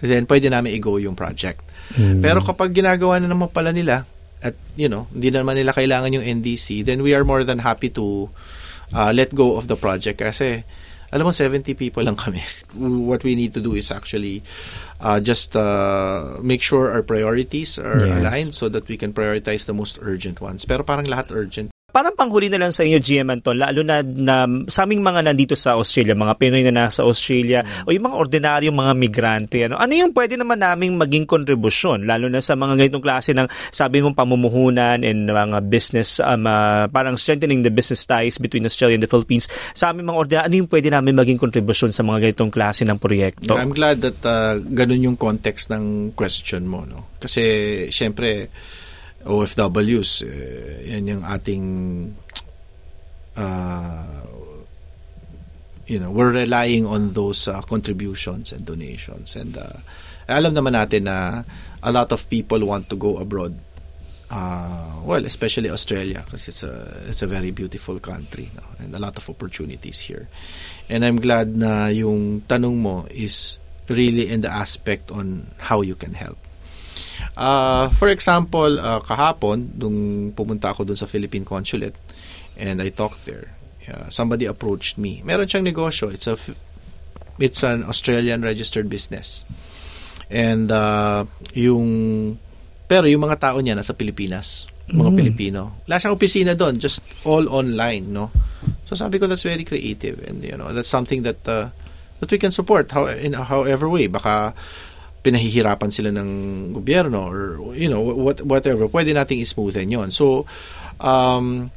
then 0.01 0.27
pwede 0.27 0.47
namin 0.47 0.75
i-go 0.75 0.97
yung 0.97 1.15
project. 1.15 1.63
Mm. 1.95 2.21
Pero 2.21 2.39
kapag 2.41 2.71
ginagawa 2.71 3.19
na 3.19 3.27
naman 3.27 3.51
pala 3.51 3.73
nila 3.73 4.07
at 4.39 4.55
you 4.79 4.87
know, 4.87 5.11
hindi 5.11 5.35
naman 5.35 5.59
nila 5.59 5.75
kailangan 5.75 6.15
yung 6.15 6.23
NDC, 6.23 6.87
then 6.87 7.03
we 7.03 7.11
are 7.13 7.27
more 7.27 7.43
than 7.43 7.59
happy 7.59 7.91
to 7.91 8.31
uh, 8.95 9.11
let 9.11 9.35
go 9.35 9.59
of 9.59 9.67
the 9.67 9.75
project 9.75 10.23
kasi 10.23 10.63
alam 11.09 11.25
mo 11.25 11.33
70 11.33 11.65
people 11.73 12.05
lang 12.05 12.15
kami. 12.21 12.45
What 13.09 13.25
we 13.25 13.33
need 13.35 13.57
to 13.57 13.63
do 13.65 13.73
is 13.73 13.89
actually 13.89 14.45
uh, 15.01 15.19
just 15.19 15.57
uh, 15.57 16.37
make 16.45 16.61
sure 16.61 16.93
our 16.93 17.03
priorities 17.03 17.81
are 17.81 18.05
Yes. 18.05 18.13
aligned 18.21 18.53
so 18.55 18.69
that 18.69 18.85
we 18.87 19.01
can 19.01 19.17
prioritize 19.17 19.65
the 19.65 19.73
most 19.73 19.97
urgent 20.05 20.39
ones. 20.39 20.69
Pero 20.69 20.85
parang 20.85 21.09
lahat 21.09 21.33
urgent 21.33 21.73
Parang 21.89 22.13
panghuli 22.13 22.53
na 22.53 22.61
lang 22.61 22.69
sa 22.69 22.85
inyo, 22.85 23.01
GM 23.01 23.33
Anton, 23.33 23.57
lalo 23.57 23.81
na, 23.81 24.05
na 24.05 24.45
sa 24.69 24.85
aming 24.85 25.01
mga 25.01 25.25
nandito 25.25 25.57
sa 25.57 25.73
Australia, 25.73 26.13
mga 26.13 26.37
Pinoy 26.37 26.61
na 26.61 26.85
nasa 26.85 27.01
Australia, 27.01 27.65
mm. 27.65 27.89
o 27.89 27.97
yung 27.97 28.05
mga 28.13 28.17
ordinaryong 28.21 28.77
mga 28.77 28.93
migrante, 28.93 29.59
ano, 29.65 29.81
ano 29.81 29.97
yung 29.97 30.13
pwede 30.13 30.37
naman 30.37 30.61
naming 30.61 31.01
maging 31.01 31.25
kontribusyon, 31.25 32.05
lalo 32.05 32.29
na 32.29 32.45
sa 32.45 32.61
mga 32.61 32.77
ganitong 32.77 33.01
klase 33.01 33.33
ng, 33.33 33.49
sabi 33.73 34.05
mong 34.05 34.13
pamumuhunan 34.13 35.01
and 35.01 35.33
mga 35.33 35.65
business, 35.73 36.21
um, 36.21 36.45
uh, 36.45 36.93
parang 36.93 37.17
strengthening 37.17 37.65
the 37.65 37.73
business 37.73 38.05
ties 38.05 38.37
between 38.37 38.69
Australia 38.69 39.01
and 39.01 39.09
the 39.09 39.09
Philippines. 39.09 39.49
Sa 39.73 39.89
aming 39.89 40.13
mga 40.13 40.19
ordinaryo, 40.21 40.45
ano 40.45 40.55
yung 40.61 40.69
pwede 40.69 40.93
namin 40.93 41.17
maging 41.17 41.41
kontribusyon 41.41 41.89
sa 41.89 42.05
mga 42.05 42.29
ganitong 42.29 42.53
klase 42.53 42.85
ng 42.85 43.01
proyekto? 43.01 43.57
I'm 43.57 43.73
glad 43.73 44.05
that 44.05 44.21
uh, 44.29 44.61
ganun 44.61 45.09
yung 45.09 45.17
context 45.17 45.73
ng 45.73 46.13
question 46.13 46.69
mo, 46.69 46.85
no? 46.85 47.17
Kasi, 47.17 47.89
syempre, 47.89 48.53
OFWs, 49.25 50.23
eh, 50.27 50.95
yan 50.95 51.19
yung 51.19 51.23
ating 51.27 51.67
uh, 53.35 54.19
you 55.89 55.99
know, 55.99 56.11
we're 56.11 56.31
relying 56.31 56.87
on 56.87 57.13
those 57.15 57.49
uh, 57.49 57.61
contributions 57.63 58.53
and 58.53 58.65
donations. 58.67 59.35
And 59.35 59.57
uh, 59.57 59.81
alam 60.29 60.55
naman 60.55 60.77
natin 60.77 61.09
na 61.09 61.43
a 61.83 61.91
lot 61.91 62.13
of 62.13 62.29
people 62.29 62.61
want 62.61 62.93
to 62.93 62.97
go 62.97 63.17
abroad. 63.17 63.57
Uh, 64.29 65.01
well, 65.09 65.25
especially 65.25 65.73
Australia 65.73 66.21
because 66.21 66.53
it's 66.53 66.61
a 66.61 67.01
it's 67.09 67.25
a 67.25 67.27
very 67.27 67.49
beautiful 67.49 67.97
country 67.97 68.53
no? 68.53 68.61
and 68.77 68.93
a 68.93 69.01
lot 69.01 69.17
of 69.17 69.25
opportunities 69.25 70.05
here. 70.05 70.29
And 70.93 71.01
I'm 71.01 71.17
glad 71.17 71.57
na 71.57 71.89
yung 71.89 72.45
tanong 72.45 72.77
mo 72.77 73.09
is 73.09 73.57
really 73.89 74.29
in 74.29 74.45
the 74.45 74.53
aspect 74.53 75.09
on 75.09 75.49
how 75.57 75.81
you 75.81 75.97
can 75.97 76.13
help. 76.13 76.37
Uh, 77.37 77.89
for 77.95 78.09
example, 78.09 78.79
uh, 78.79 79.01
kahapon, 79.01 79.79
nung 79.79 80.31
pumunta 80.33 80.75
ako 80.75 80.85
dun 80.85 80.99
sa 80.99 81.07
Philippine 81.07 81.45
Consulate 81.45 81.95
and 82.59 82.83
I 82.83 82.91
talked 82.91 83.25
there, 83.25 83.55
uh, 83.87 84.11
somebody 84.11 84.45
approached 84.45 84.99
me. 84.99 85.23
Meron 85.23 85.47
siyang 85.47 85.67
negosyo. 85.67 86.11
It's 86.11 86.27
a 86.27 86.37
it's 87.39 87.63
an 87.63 87.87
Australian 87.87 88.43
registered 88.43 88.91
business. 88.91 89.47
And 90.29 90.69
uh, 90.69 91.25
yung 91.55 91.89
pero 92.89 93.07
yung 93.07 93.23
mga 93.25 93.39
tao 93.39 93.63
niya 93.63 93.79
nasa 93.79 93.95
Pilipinas, 93.95 94.67
mga 94.91 95.11
mm. 95.13 95.17
Pilipino. 95.17 95.61
Wala 95.87 96.01
siyang 96.01 96.17
opisina 96.17 96.53
doon, 96.57 96.81
just 96.81 97.05
all 97.23 97.47
online, 97.49 98.11
no? 98.11 98.33
So 98.89 98.97
sabi 98.97 99.21
ko 99.21 99.29
that's 99.29 99.45
very 99.45 99.63
creative 99.63 100.25
and 100.25 100.43
you 100.43 100.57
know, 100.57 100.73
that's 100.73 100.91
something 100.91 101.23
that 101.23 101.41
uh, 101.47 101.71
that 102.19 102.29
we 102.33 102.41
can 102.41 102.51
support 102.51 102.91
how 102.91 103.07
in 103.07 103.37
however 103.37 103.87
way. 103.89 104.09
Baka 104.09 104.57
pinahihirapan 105.19 105.91
sila 105.91 106.15
ng 106.15 106.29
gobyerno 106.73 107.27
or 107.27 107.75
you 107.75 107.91
know 107.91 108.01
what 108.01 108.39
whatever. 108.47 108.87
Pwede 108.87 109.11
nating 109.11 109.43
ismoothen 109.43 109.91
yon 109.91 110.15
so 110.15 110.47
um 111.03 111.71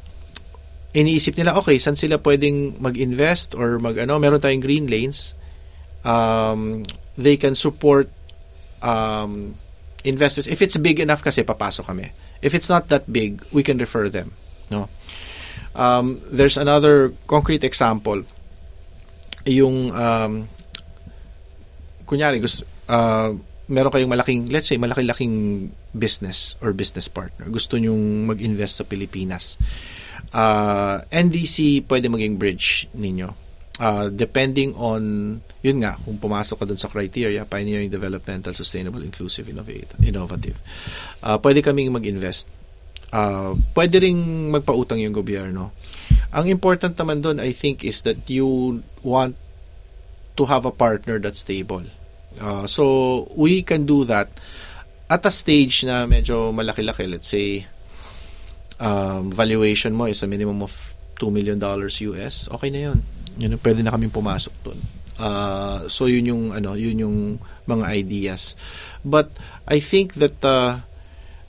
iniisip 0.93 1.39
nila 1.39 1.57
okay 1.57 1.79
saan 1.81 1.97
sila 1.97 2.19
pwedeng 2.21 2.77
mag-invest 2.77 3.57
or 3.57 3.81
mag 3.81 3.97
ano 3.97 4.21
meron 4.21 4.41
tayong 4.41 4.61
green 4.61 4.85
lanes. 4.85 5.33
Um 6.05 6.85
they 7.17 7.37
can 7.37 7.57
support 7.57 8.09
um 8.85 9.57
investors. 10.05 10.45
If 10.45 10.61
it's 10.61 10.77
big 10.77 11.01
enough 11.01 11.25
kasi 11.25 11.41
papasok 11.41 11.89
kami. 11.89 12.13
If 12.41 12.53
it's 12.53 12.69
not 12.69 12.89
that 12.93 13.09
big 13.09 13.41
we 13.49 13.65
can 13.65 13.81
refer 13.81 14.05
them 14.05 14.37
no? 14.69 14.85
Um 15.73 16.21
there's 16.29 16.61
another 16.61 17.09
concrete 17.25 17.65
example. 17.65 18.21
Yung 19.49 19.89
um 19.89 20.45
kunyari 22.05 22.37
gusto 22.37 22.67
uh, 22.87 23.35
meron 23.71 23.91
kayong 23.91 24.11
malaking, 24.11 24.51
let's 24.51 24.67
say, 24.67 24.75
malaking-laking 24.75 25.69
business 25.95 26.59
or 26.59 26.75
business 26.75 27.07
partner. 27.07 27.47
Gusto 27.47 27.79
nyong 27.79 28.27
mag-invest 28.27 28.83
sa 28.83 28.85
Pilipinas. 28.87 29.55
Uh, 30.35 31.03
NDC 31.07 31.87
pwede 31.87 32.11
maging 32.11 32.35
bridge 32.35 32.91
ninyo. 32.91 33.31
Uh, 33.81 34.11
depending 34.11 34.75
on, 34.75 35.01
yun 35.63 35.77
nga, 35.81 35.95
kung 36.03 36.19
pumasok 36.19 36.61
ka 36.61 36.65
dun 36.67 36.77
sa 36.77 36.91
criteria, 36.91 37.47
pioneering, 37.47 37.87
developmental, 37.87 38.51
sustainable, 38.51 39.01
inclusive, 39.01 39.47
innovative. 39.47 40.59
Uh, 41.23 41.39
pwede 41.39 41.63
kaming 41.63 41.95
mag-invest. 41.95 42.51
Uh, 43.11 43.55
pwede 43.71 44.03
ring 44.03 44.51
magpautang 44.51 44.99
yung 44.99 45.15
gobyerno. 45.15 45.71
Ang 46.35 46.51
important 46.51 46.95
naman 46.99 47.23
dun, 47.23 47.39
I 47.39 47.55
think, 47.55 47.83
is 47.87 48.03
that 48.03 48.19
you 48.27 48.79
want 49.03 49.35
to 50.35 50.43
have 50.47 50.63
a 50.67 50.71
partner 50.75 51.19
that's 51.19 51.43
stable 51.43 51.87
Uh, 52.39 52.67
so, 52.67 53.27
we 53.35 53.61
can 53.61 53.85
do 53.85 54.05
that 54.05 54.29
at 55.09 55.25
a 55.25 55.31
stage 55.31 55.83
na 55.83 56.07
medyo 56.07 56.53
malaki-laki. 56.55 57.09
Let's 57.09 57.27
say, 57.27 57.67
um, 58.79 59.31
valuation 59.31 59.93
mo 59.93 60.05
is 60.05 60.23
a 60.23 60.27
minimum 60.27 60.63
of 60.63 60.73
$2 61.19 61.31
million 61.31 61.59
US. 61.59 62.47
Okay 62.47 62.69
na 62.69 62.91
yun. 62.91 63.03
Yun, 63.37 63.57
pwede 63.59 63.83
na 63.83 63.91
kaming 63.91 64.13
pumasok 64.13 64.53
dun. 64.63 64.79
Uh, 65.19 65.87
so, 65.91 66.05
yun 66.05 66.25
yung, 66.25 66.43
ano, 66.55 66.73
yun 66.73 66.97
yung 66.97 67.17
mga 67.67 67.85
ideas. 67.91 68.55
But, 69.03 69.29
I 69.67 69.79
think 69.79 70.15
that 70.15 70.39
uh, 70.43 70.81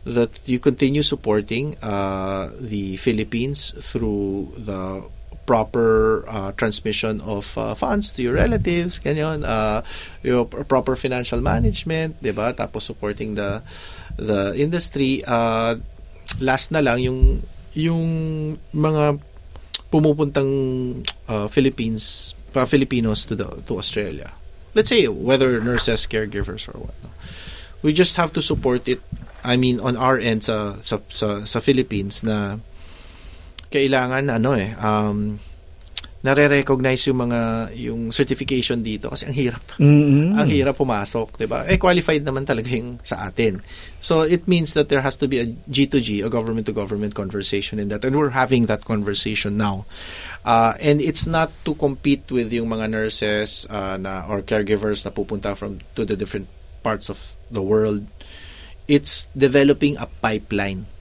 that 0.05 0.31
you 0.47 0.59
continue 0.59 1.03
supporting 1.03 1.79
uh, 1.79 2.51
the 2.59 2.97
Philippines 2.99 3.75
through 3.79 4.51
the 4.59 5.03
proper 5.47 6.23
uh, 6.29 6.53
transmission 6.55 7.21
of 7.23 7.57
uh, 7.59 7.75
funds 7.75 8.13
to 8.13 8.23
your 8.23 8.35
relatives, 8.35 8.99
ganyan, 9.03 9.43
uh, 9.43 9.83
your 10.23 10.47
proper 10.47 10.95
financial 10.95 11.43
management, 11.43 12.19
'di 12.23 12.33
ba? 12.35 12.55
Tapos 12.55 12.87
supporting 12.87 13.35
the 13.35 13.63
the 14.17 14.55
industry. 14.55 15.25
Uh, 15.27 15.83
last 16.39 16.71
na 16.71 16.81
lang 16.81 17.03
yung 17.03 17.43
yung 17.75 18.05
mga 18.73 19.19
pumupuntang 19.93 20.51
uh, 21.29 21.49
Philippines, 21.49 22.33
pa 22.53 22.65
Filipinos 22.65 23.27
to 23.29 23.35
the 23.37 23.49
to 23.69 23.77
Australia. 23.77 24.33
Let's 24.73 24.89
say 24.89 25.05
whether 25.09 25.61
nurses, 25.61 26.09
caregivers 26.09 26.65
or 26.69 26.89
what. 26.89 26.97
We 27.83 27.93
just 27.93 28.17
have 28.17 28.33
to 28.39 28.41
support 28.41 28.89
it. 28.89 29.03
I 29.43 29.59
mean 29.59 29.83
on 29.83 29.99
our 29.99 30.17
end 30.17 30.47
sa 30.47 30.79
sa 30.87 31.03
sa, 31.11 31.43
sa 31.45 31.59
Philippines 31.59 32.23
na 32.23 32.63
kailangan 33.73 34.29
ano 34.29 34.51
eh 34.53 34.77
um 34.77 35.41
nare-recognize 36.23 37.11
yung 37.11 37.19
mga 37.27 37.41
yung 37.75 38.01
certification 38.15 38.79
dito 38.79 39.11
kasi 39.11 39.27
ang 39.27 39.35
hirap. 39.35 39.65
Mm-hmm. 39.83 40.39
ang 40.39 40.49
hirap 40.49 40.79
pumasok, 40.79 41.35
'di 41.35 41.47
ba? 41.51 41.67
Eh 41.67 41.83
qualified 41.83 42.23
naman 42.23 42.47
talaga 42.47 42.71
yung 42.71 43.03
sa 43.03 43.27
atin. 43.27 43.59
So 43.99 44.23
it 44.23 44.47
means 44.47 44.79
that 44.79 44.87
there 44.87 45.03
has 45.03 45.19
to 45.19 45.27
be 45.27 45.43
a 45.43 45.51
G2G, 45.67 46.23
a 46.23 46.31
government 46.31 46.71
to 46.71 46.75
government 46.75 47.19
conversation 47.19 47.83
in 47.83 47.91
that 47.91 48.07
and 48.07 48.15
we're 48.15 48.39
having 48.39 48.71
that 48.71 48.87
conversation 48.87 49.59
now. 49.59 49.83
Uh, 50.47 50.79
and 50.79 51.03
it's 51.03 51.27
not 51.27 51.51
to 51.67 51.75
compete 51.75 52.31
with 52.31 52.55
yung 52.55 52.71
mga 52.71 52.95
nurses 52.95 53.67
uh, 53.67 53.99
na 53.99 54.23
or 54.31 54.47
caregivers 54.47 55.03
na 55.03 55.11
pupunta 55.11 55.59
from 55.59 55.83
to 55.99 56.07
the 56.07 56.15
different 56.15 56.47
parts 56.87 57.11
of 57.11 57.35
the 57.51 57.63
world. 57.63 58.07
It's 58.87 59.27
developing 59.35 59.99
a 59.99 60.07
pipeline 60.07 60.92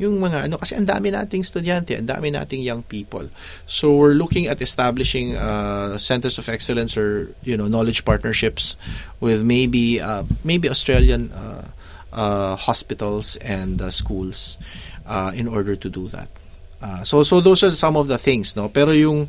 yung 0.00 0.16
mga 0.16 0.48
ano 0.48 0.56
kasi 0.56 0.72
ang 0.72 0.88
dami 0.88 1.12
nating 1.12 1.44
estudyante, 1.44 1.92
ang 1.92 2.08
dami 2.08 2.32
nating 2.32 2.64
young 2.64 2.80
people. 2.80 3.28
So 3.68 3.92
we're 3.92 4.16
looking 4.16 4.48
at 4.48 4.56
establishing 4.64 5.36
uh, 5.36 6.00
centers 6.00 6.40
of 6.40 6.48
excellence 6.48 6.96
or 6.96 7.36
you 7.44 7.52
know 7.52 7.68
knowledge 7.68 8.08
partnerships 8.08 8.80
with 9.20 9.44
maybe 9.44 10.00
uh, 10.00 10.24
maybe 10.40 10.72
Australian 10.72 11.28
uh, 11.36 11.68
uh, 12.16 12.56
hospitals 12.56 13.36
and 13.44 13.84
uh, 13.84 13.92
schools 13.92 14.56
uh, 15.04 15.36
in 15.36 15.44
order 15.44 15.76
to 15.76 15.92
do 15.92 16.08
that. 16.08 16.32
Uh, 16.80 17.04
so 17.04 17.20
so 17.20 17.44
those 17.44 17.60
are 17.60 17.68
some 17.68 17.92
of 17.92 18.08
the 18.08 18.16
things, 18.16 18.56
no. 18.56 18.72
Pero 18.72 18.96
yung 18.96 19.28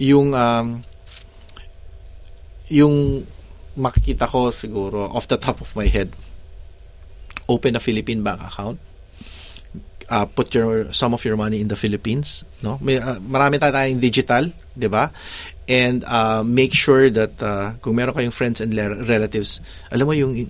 yung 0.00 0.32
um, 0.32 0.80
yung 2.72 3.28
makikita 3.76 4.24
ko 4.24 4.48
siguro 4.48 5.12
off 5.12 5.28
the 5.28 5.36
top 5.36 5.60
of 5.60 5.68
my 5.76 5.84
head 5.92 6.08
open 7.52 7.76
a 7.76 7.82
Philippine 7.84 8.24
bank 8.24 8.40
account 8.40 8.80
uh, 10.08 10.26
put 10.26 10.54
your 10.54 10.92
some 10.92 11.14
of 11.14 11.24
your 11.24 11.36
money 11.36 11.60
in 11.60 11.68
the 11.68 11.76
Philippines, 11.76 12.44
no? 12.62 12.78
May 12.82 12.98
uh, 12.98 13.18
marami 13.18 13.58
tayong 13.58 14.00
digital, 14.00 14.50
'di 14.74 14.88
ba? 14.90 15.10
And 15.66 16.06
uh, 16.06 16.46
make 16.46 16.74
sure 16.74 17.10
that 17.10 17.42
uh, 17.42 17.74
kung 17.82 17.98
meron 17.98 18.14
kayong 18.14 18.34
friends 18.34 18.62
and 18.62 18.70
relatives, 19.06 19.58
alam 19.90 20.06
mo 20.06 20.14
yung 20.14 20.46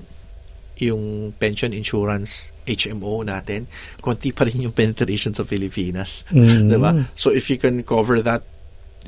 yung 0.76 1.32
pension 1.40 1.72
insurance 1.72 2.52
HMO 2.68 3.24
natin, 3.24 3.64
konti 4.04 4.28
pa 4.36 4.44
rin 4.44 4.68
yung 4.68 4.76
penetration 4.76 5.32
sa 5.32 5.48
Pilipinas, 5.48 6.28
mm-hmm. 6.28 6.68
'di 6.68 6.76
ba? 6.76 6.92
So 7.16 7.32
if 7.32 7.48
you 7.48 7.56
can 7.56 7.80
cover 7.80 8.20
that, 8.20 8.44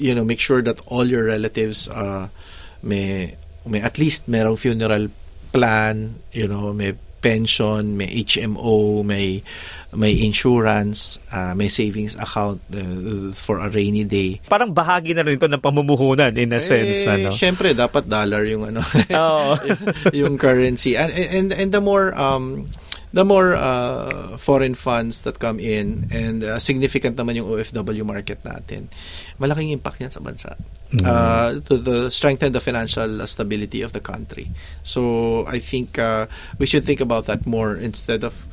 you 0.01 0.17
know, 0.17 0.25
make 0.25 0.41
sure 0.41 0.65
that 0.65 0.81
all 0.89 1.05
your 1.05 1.29
relatives 1.29 1.89
uh 1.93 2.33
may 2.81 3.37
may 3.69 3.85
at 3.85 4.01
least 4.01 4.31
merong 4.33 4.57
funeral 4.57 5.13
plan, 5.53 6.25
you 6.33 6.49
know, 6.49 6.73
may 6.73 6.97
pension, 7.21 7.97
may 7.97 8.09
HMO, 8.25 9.05
may 9.05 9.43
may 9.97 10.13
insurance, 10.21 11.17
uh, 11.33 11.57
may 11.57 11.73
savings 11.73 12.13
account 12.21 12.61
uh, 12.77 13.33
for 13.33 13.65
a 13.65 13.73
rainy 13.73 14.05
day. 14.05 14.37
Parang 14.45 14.77
bahagi 14.77 15.17
na 15.17 15.25
rin 15.25 15.41
ito 15.41 15.49
ng 15.49 15.63
pamumuhunan 15.65 16.37
in 16.37 16.53
a 16.53 16.61
eh, 16.61 16.65
sense. 16.65 17.09
Ano? 17.09 17.33
Siyempre, 17.33 17.73
dapat 17.73 18.05
dollar 18.05 18.45
yung 18.45 18.69
ano 18.69 18.85
yung, 19.09 19.81
yung 20.21 20.35
currency. 20.37 20.93
And, 20.93 21.09
and, 21.13 21.49
and 21.57 21.71
the 21.73 21.81
more 21.81 22.13
um, 22.13 22.69
the 23.13 23.25
more 23.25 23.57
uh, 23.57 24.37
foreign 24.37 24.75
funds 24.75 25.23
that 25.23 25.39
come 25.39 25.61
in 25.61 26.09
and 26.13 26.45
uh, 26.45 26.59
significant 26.59 27.17
naman 27.17 27.37
yung 27.37 27.49
OFW 27.49 28.05
market 28.05 28.45
natin, 28.45 28.89
malaking 29.39 29.73
impact 29.73 30.01
yan 30.01 30.11
sa 30.11 30.21
bansa. 30.21 30.57
Uh, 31.05 31.61
to 31.69 31.77
the 31.77 32.09
strengthen 32.09 32.53
the 32.53 32.65
financial 32.65 33.21
stability 33.29 33.85
of 33.85 33.93
the 33.93 34.01
country. 34.01 34.49
So 34.83 35.45
I 35.45 35.61
think 35.61 35.99
uh, 35.99 36.33
we 36.57 36.65
should 36.65 36.85
think 36.85 37.01
about 37.01 37.29
that 37.29 37.45
more 37.45 37.77
instead 37.77 38.25
of 38.25 38.49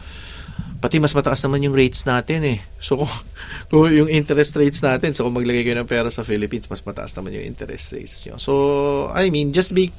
pati 0.83 0.99
mas 0.99 1.15
mataas 1.15 1.39
naman 1.47 1.63
yung 1.63 1.71
rates 1.71 2.03
natin 2.03 2.43
eh. 2.43 2.59
So 2.83 2.99
kung, 2.99 3.13
kung 3.71 3.87
yung 3.87 4.11
interest 4.11 4.55
rates 4.59 4.83
natin, 4.83 5.15
so 5.15 5.23
kung 5.23 5.39
maglagay 5.39 5.63
kayo 5.63 5.79
ng 5.79 5.87
pera 5.87 6.11
sa 6.11 6.27
Philippines, 6.27 6.67
mas 6.67 6.83
mataas 6.83 7.15
naman 7.15 7.39
yung 7.39 7.47
interest 7.47 7.95
rates 7.95 8.27
nyo. 8.27 8.35
So 8.35 8.53
I 9.15 9.31
mean, 9.31 9.55
just 9.55 9.71
be 9.71 9.95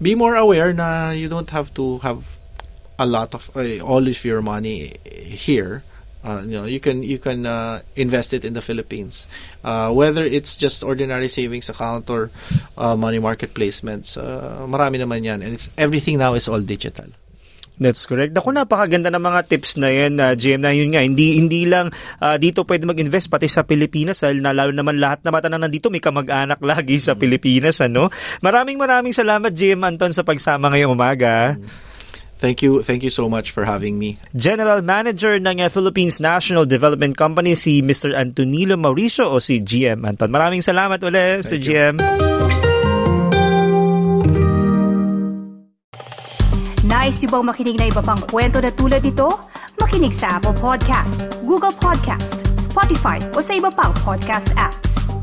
be 0.00 0.16
more 0.16 0.34
aware 0.34 0.72
na 0.72 1.12
you 1.12 1.28
don't 1.28 1.52
have 1.52 1.70
to 1.76 2.00
have 2.00 2.24
a 2.98 3.06
lot 3.06 3.34
of 3.34 3.50
uh, 3.56 3.80
all 3.80 4.06
of 4.06 4.24
your 4.24 4.42
money 4.42 4.94
here 5.26 5.82
uh, 6.24 6.40
you 6.44 6.56
know 6.56 6.64
you 6.64 6.80
can 6.80 7.02
you 7.02 7.18
can 7.18 7.46
uh, 7.46 7.82
invest 7.96 8.32
it 8.32 8.44
in 8.44 8.54
the 8.54 8.62
Philippines 8.62 9.26
uh, 9.62 9.92
whether 9.92 10.24
it's 10.24 10.56
just 10.56 10.82
ordinary 10.82 11.28
savings 11.28 11.68
account 11.68 12.08
or 12.08 12.30
uh, 12.78 12.96
money 12.96 13.18
market 13.18 13.54
placements 13.54 14.16
uh, 14.16 14.64
marami 14.66 14.98
naman 15.02 15.24
yan 15.24 15.42
and 15.42 15.54
it's 15.54 15.68
everything 15.76 16.18
now 16.18 16.34
is 16.34 16.48
all 16.48 16.60
digital 16.60 17.10
That's 17.74 18.06
correct. 18.06 18.30
Ako 18.38 18.54
napakaganda 18.54 19.10
ng 19.10 19.18
mga 19.18 19.50
tips 19.50 19.74
na 19.82 19.90
yan, 19.90 20.22
uh, 20.22 20.38
GM, 20.38 20.62
na 20.62 20.70
yun 20.70 20.94
nga. 20.94 21.02
Hindi, 21.02 21.42
hindi 21.42 21.66
lang 21.66 21.90
uh, 22.22 22.38
dito 22.38 22.62
pwede 22.62 22.86
mag-invest, 22.86 23.26
pati 23.26 23.50
sa 23.50 23.66
Pilipinas. 23.66 24.22
Dahil 24.22 24.38
na, 24.38 24.54
lalo 24.54 24.70
naman 24.70 24.94
lahat 25.02 25.26
na 25.26 25.34
mata 25.34 25.50
na 25.50 25.58
nandito, 25.58 25.90
may 25.90 25.98
kamag-anak 25.98 26.62
lagi 26.70 27.02
sa 27.02 27.18
Pilipinas. 27.18 27.82
ano 27.82 28.14
Maraming 28.46 28.78
maraming 28.78 29.10
salamat, 29.10 29.50
GM 29.50 29.82
Anton, 29.82 30.14
sa 30.14 30.22
pagsama 30.22 30.70
ngayong 30.70 30.94
umaga. 30.94 31.58
Thank 32.44 32.60
you, 32.60 32.84
thank 32.84 33.00
you 33.00 33.08
so 33.08 33.24
much 33.24 33.56
for 33.56 33.64
having 33.64 33.96
me. 33.96 34.20
General 34.36 34.84
Manager 34.84 35.40
ng 35.40 35.64
uh, 35.64 35.72
Philippines 35.72 36.20
National 36.20 36.68
Development 36.68 37.16
Company 37.16 37.56
si 37.56 37.80
Mr. 37.80 38.12
Antonilo 38.12 38.76
Mauricio 38.76 39.32
o 39.32 39.40
si 39.40 39.64
GM 39.64 40.04
Anton. 40.04 40.28
Maraming 40.28 40.60
salamat 40.60 41.00
ulit 41.00 41.40
sa 41.40 41.56
you. 41.56 41.64
GM. 41.64 41.96
Nice 46.84 47.24
yung 47.24 47.32
bang 47.32 47.46
makinig 47.48 47.80
na 47.80 47.88
iba 47.88 48.04
pang 48.04 48.20
kwento 48.28 48.60
na 48.60 48.68
tulad 48.76 49.00
ito? 49.00 49.32
Makinig 49.80 50.12
sa 50.12 50.36
Apple 50.36 50.52
Podcast, 50.60 51.24
Google 51.48 51.72
Podcast, 51.72 52.44
Spotify 52.60 53.24
o 53.32 53.40
sa 53.40 53.56
iba 53.56 53.72
pang 53.72 53.96
podcast 54.04 54.52
apps. 54.60 55.13